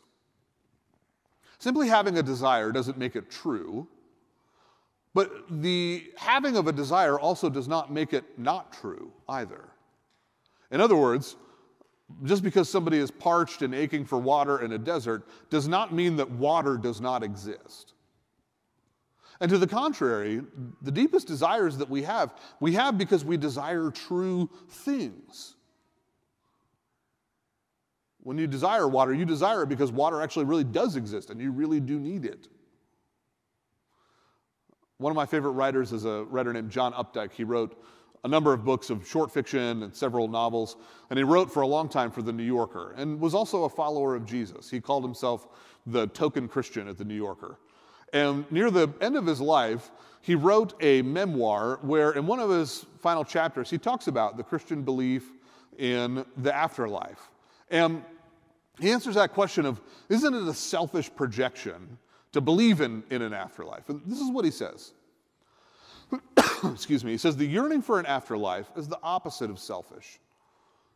Simply 1.60 1.88
having 1.88 2.17
a 2.17 2.23
desire 2.23 2.71
doesn't 2.71 2.97
make 2.97 3.15
it 3.15 3.29
true, 3.29 3.88
but 5.13 5.31
the 5.49 6.12
having 6.15 6.55
of 6.57 6.67
a 6.67 6.71
desire 6.71 7.19
also 7.19 7.49
does 7.49 7.67
not 7.67 7.91
make 7.91 8.13
it 8.13 8.38
not 8.38 8.71
true 8.71 9.12
either. 9.27 9.65
In 10.71 10.79
other 10.79 10.95
words, 10.95 11.36
just 12.23 12.43
because 12.43 12.69
somebody 12.69 12.97
is 12.97 13.12
parched 13.12 13.62
and 13.63 13.73
aching 13.73 14.05
for 14.05 14.17
water 14.17 14.62
in 14.62 14.73
a 14.73 14.77
desert 14.77 15.27
does 15.49 15.67
not 15.67 15.93
mean 15.93 16.15
that 16.17 16.29
water 16.29 16.77
does 16.77 17.01
not 17.01 17.23
exist. 17.23 17.93
And 19.39 19.50
to 19.52 19.58
the 19.58 19.67
contrary, 19.67 20.41
the 20.82 20.91
deepest 20.91 21.28
desires 21.28 21.78
that 21.78 21.89
we 21.89 22.04
have, 22.04 22.34
we 22.60 22.73
have 22.73 22.97
because 22.97 23.23
we 23.23 23.38
desire 23.38 23.91
true 23.91 24.50
things. 24.69 25.56
When 28.21 28.38
you 28.38 28.47
desire 28.47 28.88
water, 28.88 29.13
you 29.13 29.26
desire 29.26 29.63
it 29.63 29.69
because 29.69 29.91
water 29.91 30.21
actually 30.21 30.45
really 30.45 30.63
does 30.63 30.95
exist 30.95 31.30
and 31.30 31.39
you 31.39 31.52
really 31.52 31.80
do 31.80 32.00
need 32.00 32.26
it. 32.26 32.47
One 34.97 35.12
of 35.12 35.15
my 35.15 35.28
favorite 35.28 35.52
writers 35.52 35.93
is 35.93 36.06
a 36.06 36.23
writer 36.26 36.52
named 36.52 36.71
John 36.71 36.91
Updike. 36.93 37.32
He 37.32 37.43
wrote 37.43 37.82
a 38.23 38.28
number 38.28 38.52
of 38.52 38.65
books 38.65 38.89
of 38.89 39.08
short 39.08 39.32
fiction 39.32 39.84
and 39.84 39.95
several 39.95 40.28
novels, 40.28 40.76
and 41.10 41.17
he 41.17 41.23
wrote 41.23 41.54
for 41.54 41.62
a 41.62 41.67
long 41.67 41.88
time 41.88 42.12
for 42.12 42.23
The 42.23 42.34
New 42.34 42.43
Yorker 42.43 42.93
and 42.97 43.19
was 43.19 43.36
also 43.36 43.65
a 43.65 43.69
follower 43.69 44.15
of 44.15 44.26
Jesus. 44.26 44.69
He 44.69 44.82
called 44.82 45.04
himself 45.04 45.47
the 45.86 46.08
token 46.08 46.47
Christian 46.47 46.88
at 46.88 46.97
The 46.97 47.06
New 47.06 47.15
Yorker. 47.15 47.60
And 48.13 48.50
near 48.52 48.72
the 48.72 48.89
end 49.02 49.15
of 49.15 49.26
his 49.26 49.41
life, 49.41 49.91
he 50.22 50.36
wrote 50.36 50.74
a 50.82 51.02
memoir 51.02 51.80
where, 51.82 52.12
in 52.12 52.26
one 52.28 52.39
of 52.39 52.50
his 52.50 52.86
final 53.00 53.24
chapters, 53.24 53.70
he 53.70 53.78
talks 53.78 54.08
about 54.08 54.38
the 54.38 54.43
Christian 54.43 54.84
belief 54.84 55.32
in 55.78 56.26
the 56.38 56.54
afterlife. 56.54 57.30
And 57.70 58.04
he 58.80 58.91
answers 58.91 59.15
that 59.15 59.34
question 59.34 59.65
of 59.65 59.82
isn't 60.10 60.34
it 60.34 60.48
a 60.48 60.54
selfish 60.54 61.10
projection 61.15 61.98
to 62.34 62.41
believe 62.41 62.82
in, 62.82 63.04
in 63.10 63.22
an 63.22 63.34
afterlife? 63.34 63.89
And 63.89 64.02
this 64.06 64.20
is 64.20 64.32
what 64.32 64.46
he 64.46 64.52
says. 64.52 64.93
Excuse 66.63 67.04
me. 67.04 67.12
He 67.12 67.17
says 67.17 67.36
the 67.36 67.46
yearning 67.46 67.82
for 67.82 68.00
an 68.00 68.06
afterlife 68.06 68.70
is 68.76 68.88
the 68.88 69.00
opposite 69.04 69.50
of 69.50 69.60
selfish. 69.60 70.20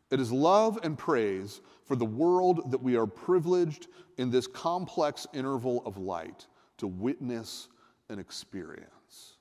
It 0.09 0.19
is 0.19 0.31
love 0.31 0.79
and 0.83 0.97
praise 0.97 1.61
for 1.85 1.95
the 1.95 2.05
world 2.05 2.71
that 2.71 2.81
we 2.81 2.97
are 2.97 3.05
privileged 3.05 3.87
in 4.17 4.29
this 4.29 4.45
complex 4.47 5.25
interval 5.33 5.83
of 5.85 5.97
light 5.97 6.47
to 6.81 6.87
witness 6.87 7.69
and 8.09 8.19
experience. 8.19 9.37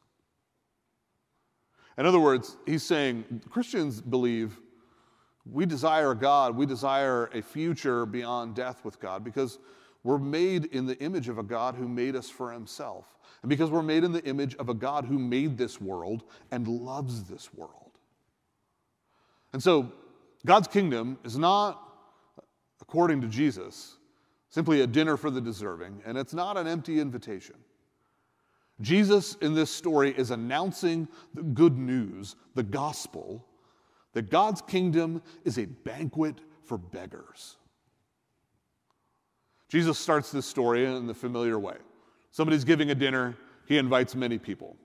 In 1.98 2.07
other 2.07 2.20
words, 2.20 2.57
he's 2.66 2.83
saying 2.83 3.42
Christians 3.50 4.00
believe 4.00 4.59
we 5.50 5.66
desire 5.66 6.14
God, 6.14 6.57
we 6.57 6.66
desire 6.66 7.31
a 7.35 7.42
future 7.42 8.07
beyond 8.07 8.55
death 8.55 8.85
with 8.85 9.00
God 9.00 9.24
because 9.24 9.59
we're 10.05 10.18
made 10.18 10.66
in 10.66 10.87
the 10.87 10.98
image 10.98 11.29
of 11.29 11.38
a 11.38 11.42
God 11.42 11.74
who 11.74 11.88
made 11.88 12.14
us 12.14 12.31
for 12.31 12.53
himself. 12.53 13.18
And 13.42 13.48
because 13.48 13.70
we're 13.70 13.83
made 13.83 14.05
in 14.05 14.12
the 14.12 14.24
image 14.24 14.55
of 14.57 14.68
a 14.68 14.74
God 14.74 15.05
who 15.05 15.18
made 15.18 15.59
this 15.59 15.81
world 15.81 16.24
and 16.50 16.68
loves 16.68 17.24
this 17.24 17.53
world. 17.55 17.90
And 19.53 19.62
so, 19.62 19.92
God's 20.46 20.68
kingdom 20.68 21.18
is 21.24 21.37
not, 21.37 21.83
according 22.81 23.20
to 23.22 23.29
Jesus, 23.29 23.96
simply 24.50 24.82
a 24.82 24.86
dinner 24.86 25.16
for 25.16 25.30
the 25.30 25.40
deserving, 25.40 26.02
and 26.04 26.18
it's 26.18 26.34
not 26.34 26.56
an 26.56 26.66
empty 26.66 27.00
invitation. 27.00 27.56
Jesus 28.80 29.36
in 29.40 29.54
this 29.54 29.70
story 29.70 30.12
is 30.16 30.30
announcing 30.30 31.08
the 31.34 31.42
good 31.42 31.78
news, 31.78 32.36
the 32.54 32.62
gospel, 32.62 33.44
that 34.12 34.30
God's 34.30 34.60
kingdom 34.62 35.22
is 35.44 35.58
a 35.58 35.66
banquet 35.66 36.36
for 36.64 36.78
beggars. 36.78 37.56
Jesus 39.68 39.98
starts 39.98 40.32
this 40.32 40.46
story 40.46 40.84
in 40.84 41.06
the 41.06 41.14
familiar 41.14 41.58
way. 41.58 41.76
Somebody's 42.32 42.64
giving 42.64 42.90
a 42.90 42.94
dinner, 42.94 43.36
he 43.66 43.78
invites 43.78 44.16
many 44.16 44.38
people. 44.38 44.76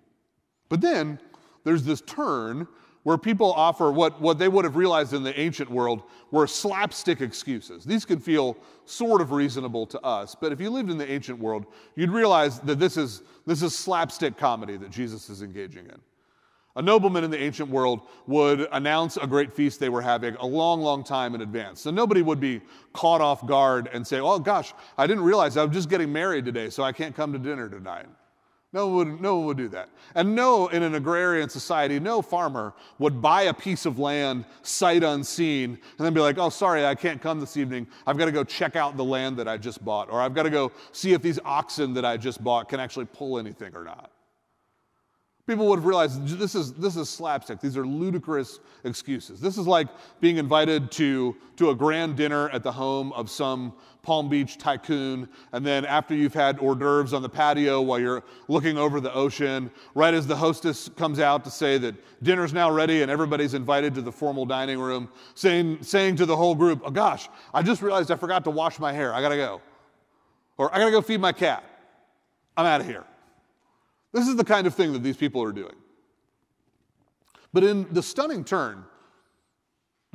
But 0.69 0.81
then 0.81 1.19
there's 1.63 1.83
this 1.83 2.01
turn 2.01 2.67
where 3.05 3.19
people 3.19 3.53
offer 3.53 3.91
what, 3.91 4.19
what 4.19 4.39
they 4.39 4.47
would 4.47 4.65
have 4.65 4.75
realized 4.75 5.13
in 5.13 5.21
the 5.21 5.39
ancient 5.39 5.69
world 5.69 6.01
were 6.31 6.47
slapstick 6.47 7.21
excuses. 7.21 7.85
These 7.85 8.03
can 8.03 8.19
feel 8.19 8.57
sort 8.85 9.21
of 9.21 9.31
reasonable 9.31 9.85
to 9.85 10.01
us, 10.01 10.33
but 10.33 10.51
if 10.51 10.59
you 10.59 10.71
lived 10.71 10.89
in 10.89 10.97
the 10.97 11.09
ancient 11.09 11.37
world, 11.37 11.67
you'd 11.95 12.09
realize 12.09 12.59
that 12.61 12.79
this 12.79 12.97
is, 12.97 13.21
this 13.45 13.61
is 13.61 13.77
slapstick 13.77 14.37
comedy 14.37 14.75
that 14.77 14.89
Jesus 14.89 15.29
is 15.29 15.43
engaging 15.43 15.85
in. 15.85 15.99
A 16.77 16.81
nobleman 16.81 17.23
in 17.23 17.29
the 17.29 17.39
ancient 17.39 17.69
world 17.69 18.01
would 18.25 18.67
announce 18.71 19.17
a 19.17 19.27
great 19.27 19.53
feast 19.53 19.79
they 19.79 19.89
were 19.89 20.01
having 20.01 20.33
a 20.37 20.45
long, 20.45 20.81
long 20.81 21.03
time 21.03 21.35
in 21.35 21.41
advance. 21.41 21.81
So 21.81 21.91
nobody 21.91 22.23
would 22.23 22.39
be 22.39 22.59
caught 22.91 23.21
off 23.21 23.45
guard 23.45 23.87
and 23.93 24.05
say, 24.05 24.19
Oh 24.19 24.39
gosh, 24.39 24.73
I 24.97 25.05
didn't 25.05 25.23
realize 25.23 25.57
I'm 25.57 25.71
just 25.71 25.89
getting 25.89 26.11
married 26.11 26.43
today, 26.43 26.71
so 26.71 26.81
I 26.81 26.91
can't 26.91 27.15
come 27.15 27.31
to 27.33 27.39
dinner 27.39 27.69
tonight. 27.69 28.07
No 28.75 28.87
one, 28.87 28.95
would, 28.95 29.21
no 29.21 29.37
one 29.37 29.45
would 29.45 29.57
do 29.57 29.69
that. 29.69 29.87
And 30.15 30.35
no, 30.35 30.67
in 30.67 30.83
an 30.83 30.95
agrarian 30.95 31.47
society, 31.47 31.97
no 31.97 32.21
farmer 32.21 32.73
would 32.99 33.21
buy 33.21 33.43
a 33.43 33.53
piece 33.53 33.85
of 33.85 33.99
land 33.99 34.43
sight 34.63 35.01
unseen 35.01 35.79
and 35.97 36.05
then 36.05 36.13
be 36.13 36.19
like, 36.19 36.37
oh, 36.37 36.49
sorry, 36.49 36.85
I 36.85 36.93
can't 36.93 37.21
come 37.21 37.39
this 37.39 37.55
evening. 37.55 37.87
I've 38.05 38.17
got 38.17 38.25
to 38.25 38.33
go 38.33 38.43
check 38.43 38.75
out 38.75 38.97
the 38.97 39.03
land 39.03 39.37
that 39.37 39.47
I 39.47 39.55
just 39.55 39.85
bought, 39.85 40.11
or 40.11 40.19
I've 40.19 40.33
got 40.33 40.43
to 40.43 40.49
go 40.49 40.73
see 40.91 41.13
if 41.13 41.21
these 41.21 41.39
oxen 41.45 41.93
that 41.93 42.03
I 42.03 42.17
just 42.17 42.43
bought 42.43 42.67
can 42.67 42.81
actually 42.81 43.05
pull 43.05 43.39
anything 43.39 43.73
or 43.73 43.85
not. 43.85 44.11
People 45.47 45.67
would 45.67 45.77
have 45.77 45.85
realized 45.85 46.27
this 46.39 46.55
is, 46.55 46.73
this 46.73 46.95
is 46.95 47.07
slapstick. 47.07 47.59
These 47.59 47.77
are 47.77 47.85
ludicrous 47.85 48.59
excuses. 48.83 49.39
This 49.39 49.59
is 49.59 49.67
like 49.67 49.87
being 50.19 50.37
invited 50.37 50.91
to, 50.93 51.35
to 51.57 51.69
a 51.69 51.75
grand 51.75 52.15
dinner 52.15 52.49
at 52.49 52.63
the 52.63 52.71
home 52.71 53.13
of 53.13 53.29
some 53.29 53.73
Palm 54.01 54.27
Beach 54.27 54.57
tycoon, 54.57 55.27
and 55.51 55.65
then 55.65 55.83
after 55.83 56.15
you've 56.15 56.33
had 56.33 56.59
hors 56.59 56.75
d'oeuvres 56.75 57.13
on 57.13 57.23
the 57.23 57.29
patio 57.29 57.81
while 57.81 57.99
you're 57.99 58.23
looking 58.47 58.77
over 58.77 58.99
the 58.99 59.11
ocean, 59.13 59.69
right 59.95 60.13
as 60.13 60.25
the 60.27 60.35
hostess 60.35 60.89
comes 60.89 61.19
out 61.19 61.43
to 61.43 61.49
say 61.49 61.77
that 61.79 61.95
dinner's 62.23 62.53
now 62.53 62.69
ready 62.69 63.01
and 63.01 63.11
everybody's 63.11 63.55
invited 63.55 63.95
to 63.95 64.01
the 64.01 64.11
formal 64.11 64.45
dining 64.45 64.79
room, 64.79 65.09
saying, 65.33 65.79
saying 65.81 66.15
to 66.15 66.25
the 66.25 66.35
whole 66.35 66.55
group, 66.55 66.81
oh 66.85 66.91
gosh, 66.91 67.29
I 67.53 67.63
just 67.63 67.81
realized 67.81 68.11
I 68.11 68.15
forgot 68.15 68.43
to 68.43 68.51
wash 68.51 68.79
my 68.79 68.93
hair. 68.93 69.13
I 69.13 69.21
gotta 69.21 69.37
go. 69.37 69.61
Or 70.57 70.73
I 70.73 70.79
gotta 70.79 70.91
go 70.91 71.01
feed 71.01 71.19
my 71.19 71.31
cat. 71.31 71.63
I'm 72.55 72.65
out 72.65 72.81
of 72.81 72.87
here. 72.87 73.03
This 74.15 74.29
is 74.29 74.37
the 74.37 74.45
kind 74.45 74.65
of 74.65 74.73
thing 74.73 74.93
that 74.93 75.03
these 75.03 75.17
people 75.17 75.43
are 75.43 75.51
doing. 75.51 75.75
But 77.51 77.65
in 77.65 77.85
the 77.93 78.01
stunning 78.01 78.45
turn, 78.45 78.85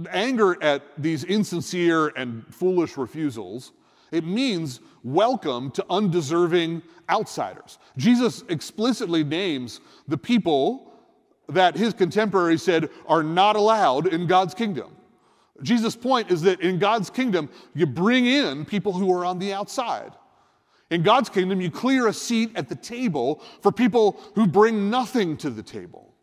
anger 0.08 0.56
at 0.62 0.82
these 0.96 1.22
insincere 1.24 2.08
and 2.16 2.46
foolish 2.52 2.96
refusals, 2.96 3.72
it 4.10 4.24
means 4.24 4.80
welcome 5.04 5.70
to 5.72 5.84
undeserving 5.90 6.80
outsiders. 7.10 7.78
Jesus 7.98 8.42
explicitly 8.48 9.22
names 9.22 9.80
the 10.08 10.16
people 10.16 10.94
that 11.50 11.76
his 11.76 11.92
contemporaries 11.92 12.62
said 12.62 12.88
are 13.06 13.22
not 13.22 13.54
allowed 13.54 14.06
in 14.06 14.26
God's 14.26 14.54
kingdom. 14.54 14.96
Jesus' 15.62 15.94
point 15.94 16.30
is 16.30 16.40
that 16.40 16.62
in 16.62 16.78
God's 16.78 17.10
kingdom, 17.10 17.50
you 17.74 17.84
bring 17.84 18.24
in 18.24 18.64
people 18.64 18.94
who 18.94 19.12
are 19.12 19.26
on 19.26 19.38
the 19.38 19.52
outside. 19.52 20.12
In 20.90 21.02
God's 21.02 21.28
kingdom, 21.28 21.60
you 21.60 21.70
clear 21.70 22.08
a 22.08 22.12
seat 22.12 22.50
at 22.56 22.68
the 22.68 22.74
table 22.74 23.42
for 23.62 23.70
people 23.70 24.20
who 24.34 24.46
bring 24.46 24.90
nothing 24.90 25.36
to 25.38 25.50
the 25.50 25.62
table. 25.62 26.14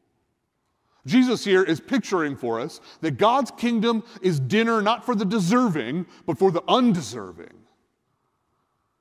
Jesus 1.06 1.46
here 1.46 1.64
is 1.64 1.80
picturing 1.80 2.36
for 2.36 2.60
us 2.60 2.82
that 3.00 3.18
God's 3.18 3.50
kingdom 3.52 4.04
is 4.22 4.42
dinner 4.42 4.82
not 4.82 5.06
for 5.06 5.16
the 5.16 5.24
deserving, 5.24 6.06
but 6.26 6.38
for 6.38 6.52
the 6.52 6.64
undeserving. 6.68 7.54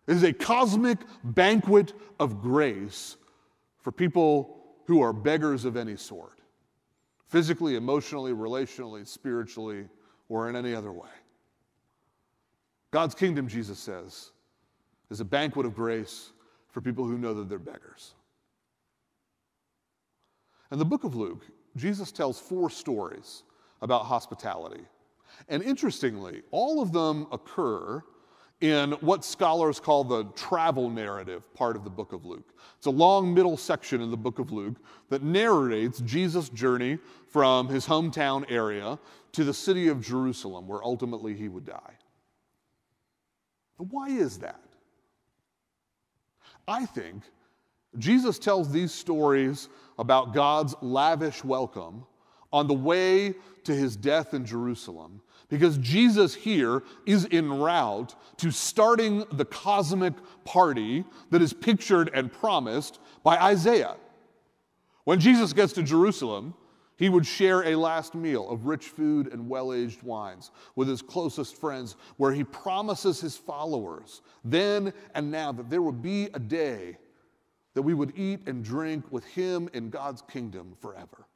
It 0.07 0.15
is 0.15 0.23
a 0.23 0.33
cosmic 0.33 0.99
banquet 1.25 1.93
of 2.21 2.41
grace 2.41 3.17
for 3.81 3.91
people 3.91 4.57
who 4.87 5.03
are 5.03 5.13
beggars 5.13 5.65
of 5.65 5.77
any 5.77 5.97
sort 5.97 6.33
physically, 7.29 7.75
emotionally, 7.75 8.33
relationally, 8.33 9.05
spiritually, 9.05 9.89
or 10.29 10.49
in 10.49 10.55
any 10.55 10.73
other 10.75 10.93
way. 10.93 11.09
God's 12.93 13.17
kingdom, 13.17 13.49
Jesus 13.49 13.81
says, 13.81 14.31
is 15.11 15.21
a 15.21 15.25
banquet 15.25 15.67
of 15.67 15.75
grace 15.75 16.33
for 16.71 16.81
people 16.81 17.07
who 17.07 17.19
know 17.19 17.35
that 17.35 17.49
they're 17.49 17.59
beggars. 17.59 18.15
In 20.73 20.79
the 20.79 20.85
book 20.85 21.05
of 21.05 21.15
Luke, 21.15 21.47
Jesus 21.77 22.11
tells 22.11 22.41
four 22.41 22.71
stories 22.71 23.45
about 23.83 24.07
hospitality. 24.07 24.83
And 25.49 25.63
interestingly, 25.63 26.43
all 26.51 26.83
of 26.83 26.93
them 26.93 27.27
occur 27.31 28.03
in 28.61 28.93
what 28.93 29.23
scholars 29.25 29.79
call 29.79 30.03
the 30.03 30.25
travel 30.35 30.89
narrative 30.89 31.43
part 31.55 31.77
of 31.77 31.85
the 31.85 31.91
book 31.91 32.13
of 32.13 32.25
Luke. 32.25 32.55
It's 32.79 32.87
a 32.87 32.91
long 32.91 33.35
middle 33.35 33.57
section 33.57 34.01
in 34.01 34.11
the 34.11 34.17
book 34.17 34.39
of 34.39 34.51
Luke 34.51 34.77
that 35.11 35.23
narrates 35.23 36.01
Jesus' 36.01 36.49
journey 36.49 36.99
from 37.29 37.69
his 37.69 37.87
hometown 37.87 38.51
area 38.51 38.99
to 39.33 39.45
the 39.45 39.53
city 39.53 39.89
of 39.89 40.01
Jerusalem, 40.01 40.67
where 40.67 40.83
ultimately 40.83 41.35
he 41.35 41.49
would 41.49 41.67
die. 41.67 41.99
Why 43.77 44.09
is 44.09 44.39
that? 44.39 44.61
I 46.69 46.87
think 46.87 47.23
Jesus 47.99 48.39
tells 48.39 48.71
these 48.71 48.93
stories 48.93 49.69
about 49.99 50.35
God's 50.35 50.75
lavish 50.81 51.45
welcome 51.45 52.05
on 52.53 52.67
the 52.67 52.75
way 52.75 53.35
to 53.65 53.75
his 53.75 53.97
death 53.97 54.35
in 54.35 54.45
Jerusalem 54.45 55.21
because 55.49 55.79
Jesus 55.79 56.35
here 56.35 56.83
is 57.07 57.27
en 57.31 57.53
route 57.53 58.15
to 58.39 58.51
starting 58.51 59.25
the 59.33 59.45
cosmic 59.45 60.15
party 60.45 61.05
that 61.31 61.43
is 61.43 61.53
pictured 61.53 62.11
and 62.15 62.33
promised 62.33 62.99
by 63.23 63.37
Isaiah. 63.37 63.97
When 65.05 65.21
Jesus 65.21 65.53
gets 65.53 65.73
to 65.75 65.83
Jerusalem, 65.83 66.55
he 66.97 67.09
would 67.09 67.27
share 67.27 67.63
a 67.65 67.77
last 67.77 68.15
meal 68.15 68.49
of 68.49 68.67
rich 68.67 68.87
food 68.87 69.33
and 69.33 69.49
well 69.49 69.73
aged 69.73 70.03
wines 70.03 70.51
with 70.75 70.89
his 70.89 71.03
closest 71.03 71.57
friends, 71.57 71.97
where 72.17 72.33
he 72.33 72.45
promises 72.45 73.21
his 73.21 73.37
followers 73.37 74.23
then 74.45 74.93
and 75.15 75.31
now 75.31 75.53
that 75.53 75.69
there 75.71 75.83
would 75.83 76.03
be 76.03 76.29
a 76.35 76.39
day 76.39 76.97
that 77.75 77.83
we 77.83 77.93
would 77.93 78.13
eat 78.17 78.41
and 78.47 78.65
drink 78.65 79.05
with 79.11 79.25
him 79.25 79.69
in 79.75 79.91
God's 79.91 80.23
kingdom 80.23 80.75
forever. 80.81 81.27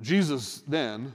Jesus 0.00 0.62
then 0.66 1.12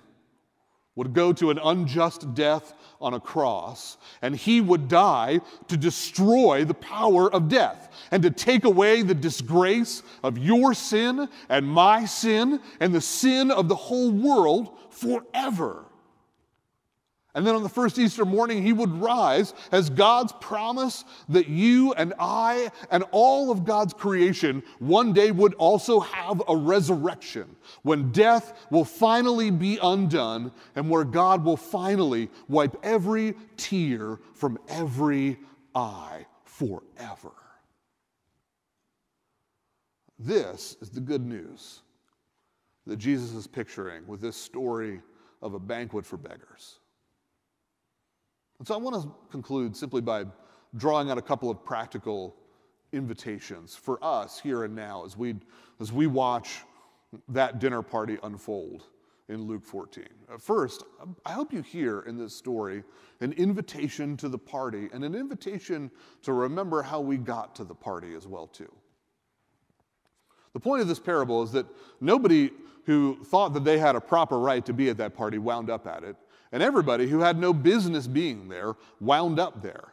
would 0.95 1.13
go 1.13 1.33
to 1.33 1.49
an 1.49 1.59
unjust 1.63 2.33
death 2.35 2.73
on 3.01 3.13
a 3.13 3.19
cross, 3.19 3.97
and 4.21 4.35
he 4.35 4.61
would 4.61 4.87
die 4.87 5.41
to 5.67 5.75
destroy 5.75 6.63
the 6.63 6.73
power 6.73 7.33
of 7.33 7.49
death 7.49 7.89
and 8.11 8.23
to 8.23 8.29
take 8.29 8.63
away 8.63 9.01
the 9.01 9.15
disgrace 9.15 10.03
of 10.23 10.37
your 10.37 10.73
sin 10.73 11.27
and 11.49 11.67
my 11.67 12.05
sin 12.05 12.59
and 12.79 12.93
the 12.93 13.01
sin 13.01 13.51
of 13.51 13.67
the 13.67 13.75
whole 13.75 14.11
world 14.11 14.77
forever. 14.89 15.85
And 17.35 17.47
then 17.47 17.55
on 17.55 17.63
the 17.63 17.69
first 17.69 17.97
Easter 17.97 18.25
morning, 18.25 18.61
he 18.61 18.73
would 18.73 18.91
rise 19.01 19.55
as 19.71 19.89
God's 19.89 20.33
promise 20.33 21.03
that 21.29 21.47
you 21.47 21.91
and 21.93 22.13
I 22.19 22.69
and 22.91 23.03
all 23.11 23.49
of 23.49 23.65
God's 23.65 23.93
creation 23.93 24.61
one 24.77 25.13
day 25.13 25.31
would 25.31 25.55
also 25.55 25.99
have 25.99 26.43
a 26.47 26.55
resurrection 26.55 27.55
when 27.81 28.11
death 28.11 28.53
will 28.69 28.85
finally 28.85 29.49
be 29.49 29.79
undone 29.81 30.51
and 30.75 30.89
where 30.89 31.03
God 31.03 31.43
will 31.43 31.57
finally 31.57 32.29
wipe 32.47 32.77
every 32.83 33.33
tear 33.57 34.19
from 34.35 34.59
every 34.67 35.39
eye 35.73 36.27
forever. 36.43 37.31
This 40.19 40.77
is 40.81 40.91
the 40.91 41.01
good 41.01 41.25
news 41.25 41.81
that 42.85 42.97
Jesus 42.97 43.33
is 43.33 43.47
picturing 43.47 44.05
with 44.05 44.21
this 44.21 44.37
story 44.37 45.01
of 45.41 45.55
a 45.55 45.59
banquet 45.59 46.05
for 46.05 46.17
beggars. 46.17 46.77
And 48.63 48.67
so 48.69 48.75
I 48.75 48.77
want 48.77 49.03
to 49.03 49.11
conclude 49.29 49.75
simply 49.75 49.99
by 49.99 50.23
drawing 50.77 51.11
out 51.11 51.17
a 51.17 51.21
couple 51.21 51.49
of 51.49 51.65
practical 51.65 52.33
invitations 52.93 53.75
for 53.75 54.01
us 54.01 54.39
here 54.39 54.63
and 54.63 54.73
now 54.73 55.03
as 55.03 55.17
we, 55.17 55.35
as 55.81 55.91
we 55.91 56.07
watch 56.07 56.61
that 57.27 57.59
dinner 57.59 57.81
party 57.81 58.17
unfold 58.23 58.85
in 59.27 59.41
Luke 59.41 59.65
14. 59.65 60.05
Uh, 60.31 60.37
first, 60.37 60.85
I 61.25 61.33
hope 61.33 61.51
you 61.51 61.61
hear 61.61 62.03
in 62.07 62.17
this 62.17 62.33
story 62.33 62.85
an 63.19 63.33
invitation 63.33 64.15
to 64.15 64.29
the 64.29 64.37
party 64.37 64.87
and 64.93 65.03
an 65.03 65.13
invitation 65.13 65.91
to 66.21 66.31
remember 66.31 66.81
how 66.81 67.01
we 67.01 67.17
got 67.17 67.57
to 67.57 67.65
the 67.65 67.75
party 67.75 68.15
as 68.15 68.27
well 68.27 68.47
too. 68.47 68.71
The 70.53 70.61
point 70.61 70.81
of 70.81 70.87
this 70.87 70.99
parable 70.99 71.43
is 71.43 71.51
that 71.51 71.65
nobody 71.99 72.51
who 72.85 73.21
thought 73.25 73.53
that 73.55 73.65
they 73.65 73.77
had 73.77 73.97
a 73.97 74.01
proper 74.01 74.39
right 74.39 74.65
to 74.65 74.71
be 74.71 74.87
at 74.87 74.95
that 74.99 75.17
party 75.17 75.37
wound 75.37 75.69
up 75.69 75.85
at 75.85 76.05
it, 76.05 76.15
and 76.53 76.63
everybody 76.63 77.09
who 77.09 77.19
had 77.19 77.37
no 77.37 77.51
business 77.51 78.07
being 78.07 78.47
there 78.47 78.75
wound 79.01 79.39
up 79.39 79.61
there. 79.61 79.89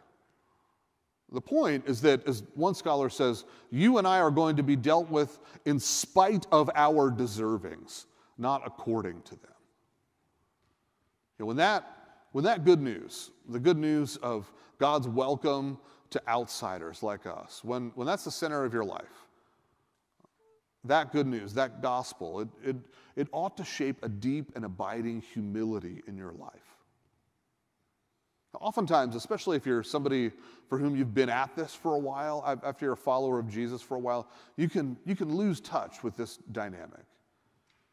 The 1.32 1.40
point 1.40 1.84
is 1.86 2.02
that, 2.02 2.26
as 2.28 2.42
one 2.54 2.74
scholar 2.74 3.08
says, 3.08 3.44
you 3.70 3.98
and 3.98 4.06
I 4.06 4.18
are 4.20 4.30
going 4.30 4.56
to 4.56 4.62
be 4.62 4.76
dealt 4.76 5.08
with 5.10 5.38
in 5.64 5.80
spite 5.80 6.46
of 6.52 6.70
our 6.74 7.10
deservings, 7.10 8.04
not 8.36 8.62
according 8.66 9.22
to 9.22 9.30
them. 9.30 9.52
Know, 11.38 11.46
when, 11.46 11.56
that, 11.56 12.18
when 12.32 12.44
that 12.44 12.64
good 12.64 12.82
news, 12.82 13.30
the 13.48 13.60
good 13.60 13.78
news 13.78 14.16
of 14.16 14.52
God's 14.78 15.08
welcome 15.08 15.78
to 16.10 16.20
outsiders 16.28 17.02
like 17.02 17.24
us, 17.24 17.64
when, 17.64 17.92
when 17.94 18.06
that's 18.06 18.24
the 18.24 18.30
center 18.30 18.64
of 18.64 18.74
your 18.74 18.84
life, 18.84 19.26
that 20.84 21.12
good 21.12 21.26
news, 21.26 21.54
that 21.54 21.82
gospel, 21.82 22.40
it, 22.40 22.48
it, 22.64 22.76
it 23.16 23.28
ought 23.32 23.56
to 23.56 23.64
shape 23.64 23.98
a 24.02 24.08
deep 24.08 24.52
and 24.56 24.64
abiding 24.64 25.22
humility 25.32 26.02
in 26.06 26.16
your 26.16 26.32
life. 26.32 26.70
Oftentimes, 28.60 29.14
especially 29.14 29.56
if 29.56 29.64
you're 29.64 29.84
somebody 29.84 30.32
for 30.68 30.76
whom 30.76 30.96
you've 30.96 31.14
been 31.14 31.28
at 31.28 31.54
this 31.54 31.72
for 31.72 31.94
a 31.94 31.98
while, 31.98 32.42
after 32.64 32.84
you're 32.84 32.94
a 32.94 32.96
follower 32.96 33.38
of 33.38 33.48
Jesus 33.48 33.80
for 33.80 33.94
a 33.96 34.00
while, 34.00 34.28
you 34.56 34.68
can, 34.68 34.96
you 35.04 35.14
can 35.14 35.32
lose 35.34 35.60
touch 35.60 36.02
with 36.02 36.16
this 36.16 36.38
dynamic. 36.50 37.04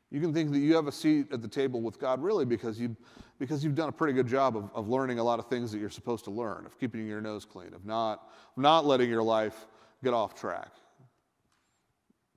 You 0.10 0.22
can 0.22 0.34
think 0.34 0.52
that 0.52 0.60
you 0.60 0.74
have 0.76 0.88
a 0.88 0.92
seat 0.92 1.32
at 1.32 1.42
the 1.42 1.48
table 1.48 1.82
with 1.82 2.00
God 2.00 2.24
really 2.24 2.46
because, 2.46 2.80
you, 2.80 2.96
because 3.40 3.64
you've 3.64 3.76
done 3.76 3.90
a 3.90 3.92
pretty 3.92 4.14
good 4.14 4.28
job 4.28 4.58
of, 4.58 4.72
of 4.74 4.88
learning 4.88 5.20
a 5.20 5.24
lot 5.24 5.38
of 5.38 5.48
things 5.48 5.72
that 5.74 5.80
you're 5.80 5.90
supposed 5.90 6.24
to 6.26 6.32
learn, 6.32 6.66
of 6.66 6.80
keeping 6.80 7.06
your 7.06 7.22
nose 7.22 7.46
clean, 7.46 7.74
of 7.74 7.86
not, 7.86 8.30
not 8.56 8.86
letting 8.86 9.10
your 9.10 9.24
life 9.24 9.68
get 10.04 10.14
off 10.14 10.34
track. 10.34 10.70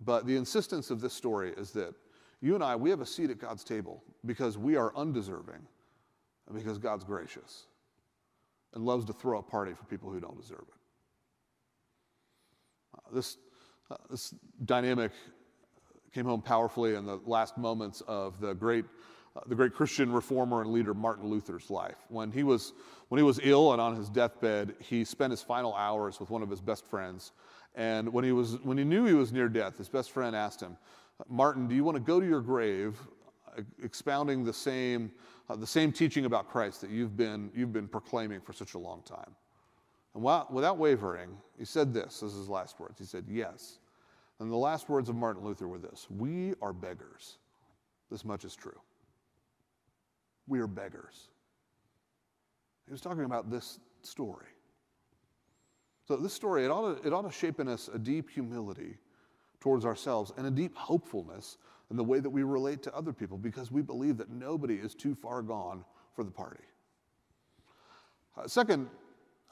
But 0.05 0.27
the 0.27 0.37
insistence 0.37 0.91
of 0.91 1.01
this 1.01 1.13
story 1.13 1.53
is 1.57 1.71
that 1.73 1.95
you 2.41 2.55
and 2.55 2.65
I, 2.65 2.75
we 2.77 2.91
have 2.91 3.01
a 3.01 3.07
seat 3.07 3.31
at 3.31 3.39
God's 3.39 3.65
table 3.65 4.03
because 4.25 4.57
we 4.57 4.77
are 4.77 4.95
undeserving 4.97 5.67
because 6.55 6.79
God's 6.79 7.05
gracious 7.05 7.67
and 8.75 8.85
loves 8.85 9.05
to 9.07 9.13
throw 9.13 9.39
a 9.39 9.43
party 9.43 9.73
for 9.73 9.85
people 9.85 10.11
who 10.11 10.21
don't 10.21 10.41
deserve 10.41 10.65
it. 10.67 10.75
Uh, 12.95 13.15
this, 13.15 13.37
uh, 13.91 13.97
this 14.11 14.35
dynamic 14.65 15.13
came 16.13 16.25
home 16.25 16.43
powerfully 16.43 16.95
in 16.95 17.07
the 17.07 17.21
last 17.25 17.57
moments 17.57 18.01
of 18.09 18.41
the 18.41 18.55
great, 18.55 18.85
uh, 19.37 19.41
the 19.47 19.55
great 19.55 19.75
Christian 19.75 20.13
reformer 20.13 20.63
and 20.63 20.73
leader 20.73 20.95
Martin 20.95 21.29
Luther's 21.29 21.71
life. 21.71 21.97
When 22.09 22.33
he, 22.33 22.43
was, 22.43 22.73
when 23.09 23.19
he 23.19 23.23
was 23.23 23.39
ill 23.43 23.73
and 23.73 23.81
on 23.81 23.95
his 23.97 24.09
deathbed, 24.09 24.75
he 24.81 25.05
spent 25.05 25.31
his 25.31 25.43
final 25.43 25.75
hours 25.75 26.19
with 26.19 26.31
one 26.31 26.43
of 26.43 26.51
his 26.51 26.61
best 26.61 26.85
friends 26.87 27.33
and 27.75 28.13
when 28.13 28.25
he, 28.25 28.33
was, 28.33 28.59
when 28.63 28.77
he 28.79 28.85
knew 28.85 29.05
he 29.05 29.15
was 29.15 29.33
near 29.33 29.49
death, 29.49 29.79
his 29.79 29.89
best 29.89 30.11
friend 30.11 30.35
asked 30.35 30.61
him, 30.61 30.77
Martin, 31.29 31.69
do 31.69 31.75
you 31.75 31.85
want 31.85 31.97
to 31.97 32.03
go 32.03 32.21
to 32.21 32.27
your 32.27 32.41
grave 32.41 32.99
uh, 33.57 33.63
expounding 33.83 34.45
the 34.45 34.53
same, 34.53 35.11
uh, 35.49 35.57
the 35.57 35.67
same 35.67 35.93
teaching 35.93 36.25
about 36.25 36.49
Christ 36.49 36.81
that 36.81 36.91
you've 36.91 37.17
been, 37.17 37.51
you've 37.55 37.73
been 37.73 37.89
proclaiming 37.89 38.41
for 38.41 38.53
such 38.53 38.75
a 38.75 38.79
long 38.79 39.03
time? 39.03 39.35
And 40.15 40.23
while, 40.23 40.47
without 40.51 40.79
wavering, 40.79 41.31
he 41.59 41.65
said 41.65 41.93
this 41.93 42.23
as 42.23 42.35
his 42.35 42.49
last 42.49 42.81
words. 42.81 42.99
He 42.99 43.05
said, 43.05 43.25
Yes. 43.29 43.79
And 44.41 44.51
the 44.51 44.57
last 44.57 44.89
words 44.89 45.11
of 45.11 45.17
Martin 45.17 45.45
Luther 45.45 45.69
were 45.69 45.79
this 45.79 46.07
We 46.11 46.55
are 46.61 46.73
beggars. 46.73 47.39
This 48.11 48.25
much 48.25 48.45
is 48.45 48.57
true. 48.57 48.81
We 50.49 50.59
are 50.59 50.67
beggars. 50.67 51.29
He 52.87 52.93
was 52.93 53.01
talking 53.01 53.25
about 53.25 53.51
this 53.51 53.79
story. 54.03 54.49
So, 56.11 56.17
this 56.17 56.33
story, 56.33 56.65
it 56.65 56.73
ought, 56.73 57.01
to, 57.01 57.07
it 57.07 57.13
ought 57.13 57.23
to 57.23 57.31
shape 57.31 57.61
in 57.61 57.69
us 57.69 57.89
a 57.95 57.97
deep 57.97 58.29
humility 58.29 58.97
towards 59.61 59.85
ourselves 59.85 60.33
and 60.37 60.45
a 60.45 60.51
deep 60.51 60.77
hopefulness 60.77 61.57
in 61.89 61.97
the 61.97 62.03
way 62.03 62.19
that 62.19 62.29
we 62.29 62.43
relate 62.43 62.83
to 62.83 62.97
other 62.97 63.13
people 63.13 63.39
because 63.39 63.71
we 63.71 63.81
believe 63.81 64.17
that 64.17 64.29
nobody 64.29 64.75
is 64.75 64.97
too 64.97 65.15
far 65.15 65.41
gone 65.41 65.85
for 66.17 66.25
the 66.25 66.31
party. 66.33 66.65
Uh, 68.37 68.49
second, 68.49 68.89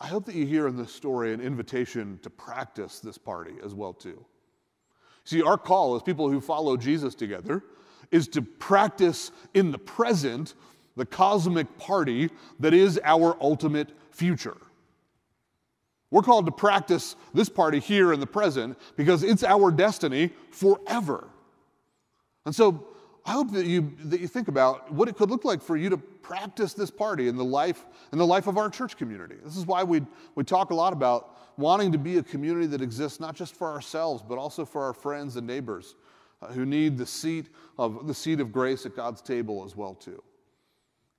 I 0.01 0.09
hope 0.09 0.25
that 0.25 0.35
you 0.35 0.47
hear 0.47 0.67
in 0.67 0.77
this 0.77 0.93
story 0.93 1.33
an 1.33 1.41
invitation 1.41 2.19
to 2.25 2.29
practice 2.29 2.99
this 2.99 3.19
party 3.19 3.55
as 3.65 3.73
well 3.73 3.93
too. 3.93 4.25
See, 5.23 5.43
our 5.43 5.59
call 5.59 5.95
as 5.95 6.03
people 6.03 6.29
who 6.29 6.41
follow 6.41 6.77
Jesus 6.77 7.15
together 7.15 7.63
is 8.11 8.27
to 8.31 8.43
practice 8.43 9.31
in 9.55 9.71
the 9.71 9.79
present 9.79 10.55
the 10.97 11.07
cosmic 11.07 11.79
party 11.79 12.31
that 12.59 12.75
is 12.75 12.99
our 13.05 13.37
ultimate 13.41 13.91
future. 14.11 14.57
We're 16.11 16.23
called 16.23 16.47
to 16.47 16.53
practice 16.53 17.17
this 17.35 17.49
party 17.49 17.81
here 17.81 18.13
in 18.13 18.21
the 18.21 18.27
present 18.27 18.79
because 18.97 19.23
it's 19.23 19.45
our 19.45 19.71
destiny 19.71 20.31
forever. 20.51 21.29
And 22.47 22.55
so 22.55 22.89
I 23.27 23.33
hope 23.33 23.53
that 23.53 23.67
you, 23.67 23.93
that 24.05 24.21
you 24.21 24.27
think 24.27 24.49
about 24.49 24.91
what 24.91 25.09
it 25.09 25.17
could 25.17 25.29
look 25.29 25.45
like 25.45 25.61
for 25.61 25.77
you 25.77 25.91
to 25.91 25.99
practice 25.99 26.73
this 26.73 26.91
party 26.91 27.29
in 27.29 27.37
the 27.37 27.45
life, 27.45 27.85
in 28.11 28.19
the 28.19 28.27
life 28.27 28.47
of 28.47 28.57
our 28.57 28.71
church 28.71 28.97
community. 28.97 29.37
This 29.45 29.57
is 29.57 29.67
why 29.67 29.85
we, 29.85 30.01
we 30.35 30.45
talk 30.45 30.71
a 30.71 30.75
lot 30.75 30.95
about 30.95 31.37
wanting 31.59 31.93
to 31.93 31.99
be 31.99 32.17
a 32.17 32.23
community 32.23 32.67
that 32.69 32.81
exists 32.81 33.21
not 33.21 33.35
just 33.35 33.55
for 33.55 33.71
ourselves, 33.71 34.23
but 34.27 34.39
also 34.39 34.65
for 34.65 34.83
our 34.83 34.95
friends 34.95 35.37
and 35.37 35.47
neighbors 35.47 35.95
uh, 36.41 36.47
who 36.47 36.65
need 36.65 36.97
the 36.97 37.05
seat 37.05 37.49
of 37.77 38.07
the 38.07 38.15
seat 38.15 38.41
of 38.41 38.51
grace 38.53 38.87
at 38.87 38.97
God's 38.97 39.21
table 39.21 39.63
as 39.67 39.77
well 39.77 39.95
too. 39.95 40.23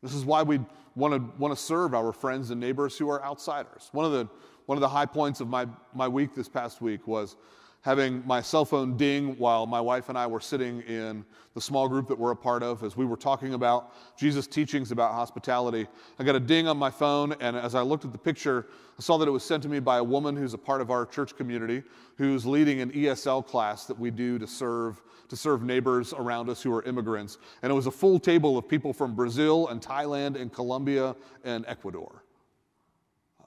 This 0.02 0.14
is 0.14 0.26
why 0.26 0.44
we 0.44 0.60
want 0.96 1.14
to 1.14 1.38
want 1.38 1.56
to 1.56 1.62
serve 1.62 1.94
our 1.94 2.12
friends 2.12 2.52
and 2.52 2.60
neighbors 2.60 2.98
who 2.98 3.10
are 3.10 3.24
outsiders. 3.24 3.90
One 3.92 4.06
of 4.06 4.12
the 4.14 4.30
one 4.70 4.78
of 4.78 4.82
the 4.82 4.88
high 4.88 5.08
points 5.08 5.42
of 5.42 5.48
my, 5.48 5.66
my 5.96 6.08
week 6.08 6.36
this 6.36 6.48
past 6.48 6.80
week 6.80 7.08
was 7.08 7.38
having 7.82 8.22
my 8.28 8.40
cell 8.40 8.64
phone 8.64 8.96
ding 8.98 9.36
while 9.40 9.66
my 9.66 9.82
wife 9.82 10.10
and 10.10 10.18
I 10.18 10.28
were 10.28 10.40
sitting 10.40 10.82
in 10.82 11.26
the 11.56 11.62
small 11.62 11.90
group 11.90 12.08
that 12.08 12.20
we're 12.20 12.30
a 12.30 12.36
part 12.36 12.62
of 12.62 12.84
as 12.84 12.96
we 12.96 13.04
were 13.04 13.18
talking 13.18 13.56
about 13.56 13.96
Jesus' 14.16 14.46
teachings 14.46 14.92
about 14.92 15.14
hospitality. 15.14 15.88
I 16.20 16.24
got 16.24 16.36
a 16.36 16.40
ding 16.40 16.68
on 16.68 16.78
my 16.78 16.92
phone, 16.92 17.34
and 17.40 17.58
as 17.58 17.74
I 17.74 17.82
looked 17.82 18.06
at 18.06 18.12
the 18.12 18.20
picture, 18.20 18.68
I 18.96 19.02
saw 19.02 19.18
that 19.18 19.28
it 19.28 19.32
was 19.32 19.44
sent 19.44 19.64
to 19.64 19.70
me 19.70 19.80
by 19.80 19.98
a 19.98 20.04
woman 20.04 20.36
who's 20.36 20.54
a 20.54 20.60
part 20.60 20.82
of 20.82 20.92
our 20.92 21.04
church 21.04 21.36
community 21.36 21.82
who's 22.20 22.46
leading 22.46 22.80
an 22.80 22.92
ESL 22.92 23.48
class 23.48 23.88
that 23.88 23.98
we 23.98 24.12
do 24.12 24.38
to 24.38 24.46
serve 24.46 25.02
to 25.30 25.36
serve 25.36 25.64
neighbors 25.64 26.14
around 26.14 26.48
us 26.48 26.62
who 26.62 26.72
are 26.72 26.84
immigrants. 26.84 27.40
And 27.64 27.72
it 27.72 27.76
was 27.76 27.88
a 27.88 27.92
full 27.92 28.20
table 28.20 28.56
of 28.56 28.68
people 28.68 28.94
from 28.94 29.16
Brazil 29.16 29.70
and 29.70 29.82
Thailand 29.82 30.40
and 30.40 30.54
Colombia 30.54 31.16
and 31.44 31.66
Ecuador. 31.68 32.24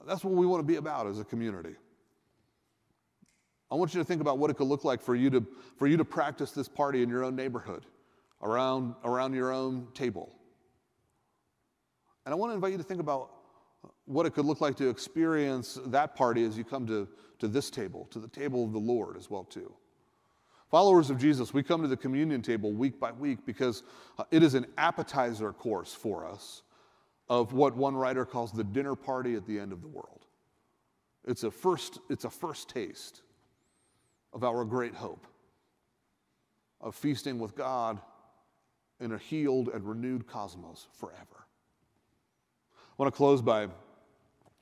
That's 0.07 0.25
what 0.25 0.35
we 0.35 0.47
want 0.47 0.61
to 0.61 0.67
be 0.67 0.77
about 0.77 1.07
as 1.07 1.19
a 1.19 1.25
community. 1.25 1.77
I 3.71 3.75
want 3.75 3.95
you 3.95 4.01
to 4.01 4.05
think 4.05 4.21
about 4.21 4.39
what 4.39 4.51
it 4.51 4.55
could 4.55 4.67
look 4.67 4.85
like 4.85 5.01
for 5.01 5.15
you 5.15 5.31
to, 5.31 5.47
for 5.79 5.87
you 5.87 5.97
to 5.97 6.05
practice 6.05 6.53
this 6.53 6.69
party 6.69 7.03
in 7.03 7.09
your 7.09 7.25
own 7.25 7.35
neighborhood, 7.35 7.87
around, 8.43 8.95
around 9.03 9.33
your 9.33 9.51
own 9.51 9.89
table. 9.95 10.37
And 12.27 12.33
I 12.33 12.37
want 12.37 12.51
to 12.51 12.55
invite 12.55 12.73
you 12.73 12.79
to 12.79 12.85
think 12.85 13.01
about 13.01 13.31
what 14.05 14.27
it 14.27 14.35
could 14.35 14.45
look 14.45 14.61
like 14.61 14.77
to 14.77 14.89
experience 14.89 15.79
that 15.87 16.15
party 16.15 16.45
as 16.45 16.57
you 16.57 16.65
come 16.65 16.87
to, 16.87 17.09
to 17.39 17.49
this 17.49 17.71
table, 17.71 18.07
to 18.11 18.19
the 18.19 18.29
table 18.29 18.65
of 18.65 18.73
the 18.73 18.79
Lord 18.79 19.17
as 19.17 19.31
well 19.31 19.45
too. 19.45 19.73
Followers 20.71 21.11
of 21.11 21.19
Jesus, 21.19 21.53
we 21.53 21.63
come 21.63 21.83
to 21.83 21.89
the 21.89 21.97
communion 21.97 22.41
table 22.43 22.73
week 22.73 22.99
by 22.99 23.13
week 23.13 23.45
because 23.45 23.83
uh, 24.19 24.25
it 24.31 24.43
is 24.43 24.55
an 24.55 24.67
appetizer 24.79 25.53
course 25.53 25.93
for 25.93 26.27
us 26.27 26.63
of 27.33 27.55
what 27.55 27.75
one 27.75 27.97
writer 27.97 28.27
calls 28.27 28.53
the 28.53 28.63
dinner 28.63 28.95
party 28.95 29.37
at 29.37 29.47
the 29.47 29.59
end 29.59 29.73
of 29.73 29.81
the 29.81 29.89
world. 29.89 30.27
It's 31.27 31.45
a 31.45 31.51
first, 31.51 31.99
it's 32.11 32.27
a 32.27 32.31
first 32.31 32.69
taste 32.69 33.23
of 34.35 34.45
our 34.45 34.67
great 34.67 34.95
hope 34.95 35.27
of 36.79 36.95
feasting 36.95 37.39
with 37.39 37.57
God 37.57 37.99
in 39.01 39.13
a 39.13 39.19
healed 39.19 39.71
and 39.71 39.83
renewed 39.83 40.27
cosmos 40.27 40.89
forever. 40.93 41.47
I 42.77 42.93
want 42.99 43.11
to 43.11 43.17
close 43.17 43.41
by 43.41 43.69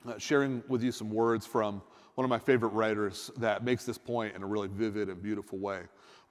uh, 0.07 0.17
sharing 0.17 0.63
with 0.69 0.81
you 0.81 0.93
some 0.93 1.09
words 1.09 1.45
from 1.45 1.81
one 2.15 2.25
of 2.25 2.29
my 2.29 2.39
favorite 2.39 2.69
writers 2.69 3.31
that 3.37 3.63
makes 3.63 3.85
this 3.85 3.97
point 3.97 4.35
in 4.35 4.43
a 4.43 4.45
really 4.45 4.67
vivid 4.67 5.09
and 5.09 5.21
beautiful 5.21 5.57
way. 5.57 5.81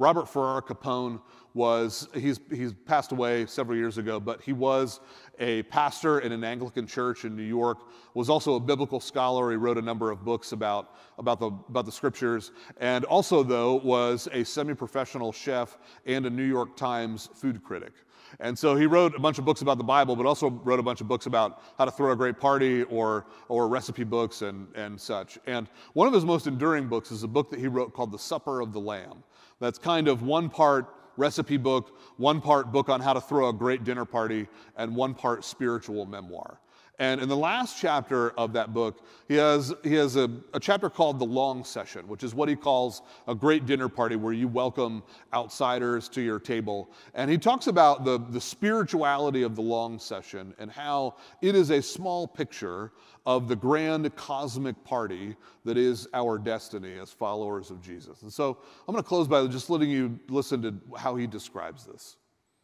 Robert 0.01 0.27
Farrar 0.31 0.62
Capon 0.62 1.21
was, 1.53 2.09
he's, 2.14 2.40
he's 2.49 2.73
passed 2.73 3.12
away 3.12 3.45
several 3.45 3.77
years 3.77 3.99
ago, 3.99 4.19
but 4.19 4.40
he 4.40 4.55
was 4.55 5.01
a 5.38 5.62
pastor 5.64 6.21
in 6.21 6.33
an 6.33 6.43
Anglican 6.43 6.87
church 6.87 7.27
in 7.27 7.37
New 7.37 7.43
York, 7.43 7.81
was 8.14 8.31
also 8.31 8.55
a 8.55 8.61
biblical 8.61 8.99
scholar. 8.99 9.51
He 9.51 9.59
wrote 9.59 9.77
a 9.77 9.83
number 9.83 10.11
of 10.11 10.25
books 10.25 10.53
about, 10.53 10.97
about, 11.19 11.38
the, 11.38 11.51
about 11.69 11.85
the 11.85 11.93
scriptures, 11.93 12.53
and 12.79 13.05
also, 13.05 13.43
though, 13.43 13.75
was 13.75 14.27
a 14.33 14.43
semi 14.43 14.73
professional 14.73 15.33
chef 15.33 15.77
and 16.07 16.25
a 16.25 16.31
New 16.31 16.45
York 16.45 16.79
Times 16.79 17.29
food 17.35 17.62
critic. 17.62 17.93
And 18.38 18.57
so 18.57 18.77
he 18.77 18.87
wrote 18.87 19.14
a 19.14 19.19
bunch 19.19 19.38
of 19.38 19.45
books 19.45 19.62
about 19.62 19.79
the 19.79 19.85
Bible, 19.85 20.14
but 20.14 20.27
also 20.27 20.51
wrote 20.51 20.79
a 20.79 20.83
bunch 20.83 21.01
of 21.01 21.09
books 21.09 21.27
about 21.27 21.62
how 21.77 21.85
to 21.85 21.90
throw 21.90 22.12
a 22.12 22.16
great 22.16 22.38
party 22.38 22.85
or, 22.85 23.27
or 23.49 23.69
recipe 23.69 24.05
books 24.05 24.43
and, 24.43 24.69
and 24.77 25.01
such. 25.01 25.38
And 25.47 25.69
one 25.95 26.07
of 26.07 26.14
his 26.14 26.25
most 26.25 26.47
enduring 26.47 26.87
books 26.87 27.11
is 27.11 27.23
a 27.23 27.29
book 27.29 27.51
that 27.51 27.59
he 27.59 27.66
wrote 27.66 27.93
called 27.93 28.12
The 28.12 28.19
Supper 28.19 28.61
of 28.61 28.73
the 28.73 28.81
Lamb. 28.81 29.25
That's 29.59 29.79
kind 29.79 30.07
of 30.07 30.23
one 30.23 30.49
part 30.49 30.95
recipe 31.16 31.57
book, 31.57 31.99
one 32.16 32.40
part 32.40 32.73
book 32.73 32.88
on 32.88 33.01
how 33.01 33.12
to 33.12 33.21
throw 33.21 33.49
a 33.49 33.53
great 33.53 33.85
dinner 33.85 34.05
party, 34.05 34.47
and 34.77 34.95
one 34.95 35.14
part 35.14 35.45
spiritual 35.45 36.07
memoir. 36.07 36.61
And 37.00 37.22
in 37.22 37.30
the 37.30 37.36
last 37.36 37.80
chapter 37.80 38.32
of 38.32 38.52
that 38.52 38.74
book, 38.74 39.06
he 39.26 39.34
has, 39.36 39.72
he 39.82 39.94
has 39.94 40.16
a, 40.16 40.30
a, 40.52 40.60
chapter 40.60 40.90
called 40.90 41.18
The 41.18 41.24
Long 41.24 41.64
Session, 41.64 42.06
which 42.06 42.22
is 42.22 42.34
what 42.34 42.46
he 42.46 42.54
calls 42.54 43.00
a 43.26 43.34
great 43.34 43.64
dinner 43.64 43.88
party 43.88 44.16
where 44.16 44.34
you 44.34 44.46
welcome 44.46 45.02
outsiders 45.32 46.10
to 46.10 46.20
your 46.20 46.38
table. 46.38 46.90
And 47.14 47.30
he 47.30 47.38
talks 47.38 47.68
about 47.68 48.04
the, 48.04 48.18
the 48.18 48.40
spirituality 48.40 49.44
of 49.44 49.56
the 49.56 49.62
long 49.62 49.98
session 49.98 50.52
and 50.58 50.70
how 50.70 51.16
it 51.40 51.54
is 51.54 51.70
a 51.70 51.80
small 51.80 52.28
picture 52.28 52.92
of 53.24 53.48
the 53.48 53.56
grand 53.56 54.14
cosmic 54.14 54.84
party 54.84 55.36
that 55.64 55.78
is 55.78 56.06
our 56.12 56.36
destiny 56.36 56.98
as 56.98 57.10
followers 57.10 57.70
of 57.70 57.80
Jesus. 57.80 58.20
And 58.20 58.30
so 58.30 58.58
I'm 58.86 58.92
going 58.92 59.02
to 59.02 59.08
close 59.08 59.26
by 59.26 59.46
just 59.46 59.70
letting 59.70 59.88
you 59.88 60.20
listen 60.28 60.60
to 60.60 60.74
how 60.98 61.16
he 61.16 61.26
describes 61.26 61.86
this. 61.86 62.16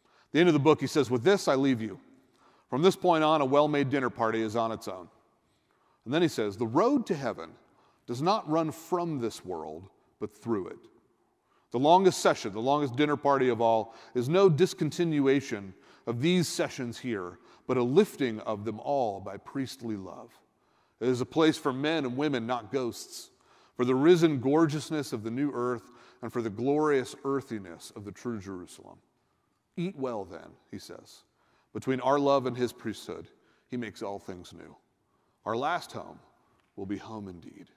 At 0.05 0.33
the 0.33 0.39
end 0.41 0.49
of 0.49 0.53
the 0.53 0.59
book, 0.59 0.79
he 0.79 0.85
says, 0.85 1.09
With 1.09 1.23
this 1.23 1.47
I 1.47 1.55
leave 1.55 1.81
you. 1.81 1.99
From 2.69 2.81
this 2.81 2.95
point 2.95 3.23
on, 3.23 3.41
a 3.41 3.45
well 3.45 3.67
made 3.67 3.89
dinner 3.89 4.09
party 4.09 4.41
is 4.41 4.55
on 4.55 4.71
its 4.71 4.87
own. 4.87 5.07
And 6.05 6.13
then 6.13 6.21
he 6.21 6.27
says, 6.27 6.57
The 6.57 6.67
road 6.67 7.05
to 7.07 7.15
heaven 7.15 7.51
does 8.05 8.21
not 8.21 8.49
run 8.49 8.71
from 8.71 9.19
this 9.19 9.43
world, 9.43 9.89
but 10.19 10.35
through 10.35 10.67
it. 10.67 10.87
The 11.71 11.79
longest 11.79 12.19
session, 12.19 12.53
the 12.53 12.61
longest 12.61 12.95
dinner 12.95 13.17
party 13.17 13.49
of 13.49 13.61
all, 13.61 13.93
is 14.15 14.29
no 14.29 14.49
discontinuation 14.49 15.73
of 16.05 16.21
these 16.21 16.47
sessions 16.47 16.97
here, 16.97 17.39
but 17.67 17.77
a 17.77 17.83
lifting 17.83 18.39
of 18.41 18.63
them 18.63 18.79
all 18.79 19.19
by 19.19 19.35
priestly 19.37 19.97
love. 19.97 20.31
It 21.01 21.09
is 21.09 21.21
a 21.21 21.25
place 21.25 21.57
for 21.57 21.73
men 21.73 22.05
and 22.05 22.15
women, 22.15 22.47
not 22.47 22.71
ghosts, 22.71 23.29
for 23.75 23.85
the 23.85 23.95
risen 23.95 24.39
gorgeousness 24.39 25.13
of 25.13 25.23
the 25.23 25.31
new 25.31 25.51
earth 25.53 25.91
and 26.21 26.31
for 26.31 26.41
the 26.41 26.49
glorious 26.49 27.15
earthiness 27.25 27.91
of 27.95 28.05
the 28.05 28.11
true 28.11 28.39
Jerusalem. 28.39 28.97
Eat 29.75 29.95
well, 29.95 30.25
then, 30.25 30.47
he 30.71 30.79
says 30.79 31.23
between 31.77 31.99
our 31.99 32.17
love 32.17 32.47
and 32.47 32.57
his 32.57 32.73
priesthood, 32.73 33.27
he 33.67 33.77
makes 33.77 34.01
all 34.01 34.17
things 34.17 34.51
new. 34.51 34.75
Our 35.45 35.55
last 35.55 35.91
home 35.91 36.17
will 36.75 36.87
be 36.87 36.97
home 36.97 37.27
indeed. 37.27 37.67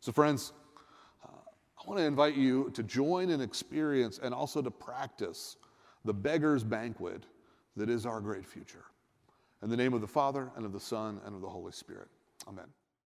So, 0.00 0.12
friends, 0.12 0.52
uh, 1.24 1.40
I 1.76 1.88
want 1.88 1.98
to 1.98 2.06
invite 2.06 2.36
you 2.36 2.70
to 2.74 2.84
join 2.84 3.30
and 3.30 3.42
experience 3.42 4.20
and 4.22 4.32
also 4.32 4.62
to 4.62 4.70
practice 4.70 5.56
the 6.04 6.14
beggar's 6.14 6.62
banquet 6.62 7.24
that 7.74 7.90
is 7.90 8.06
our 8.06 8.20
great 8.20 8.46
future. 8.46 8.84
In 9.60 9.70
the 9.70 9.76
name 9.76 9.92
of 9.92 10.00
the 10.00 10.06
Father, 10.06 10.52
and 10.54 10.64
of 10.64 10.72
the 10.72 10.78
Son, 10.78 11.20
and 11.26 11.34
of 11.34 11.40
the 11.40 11.48
Holy 11.48 11.72
Spirit. 11.72 12.06
Amen. 12.46 12.66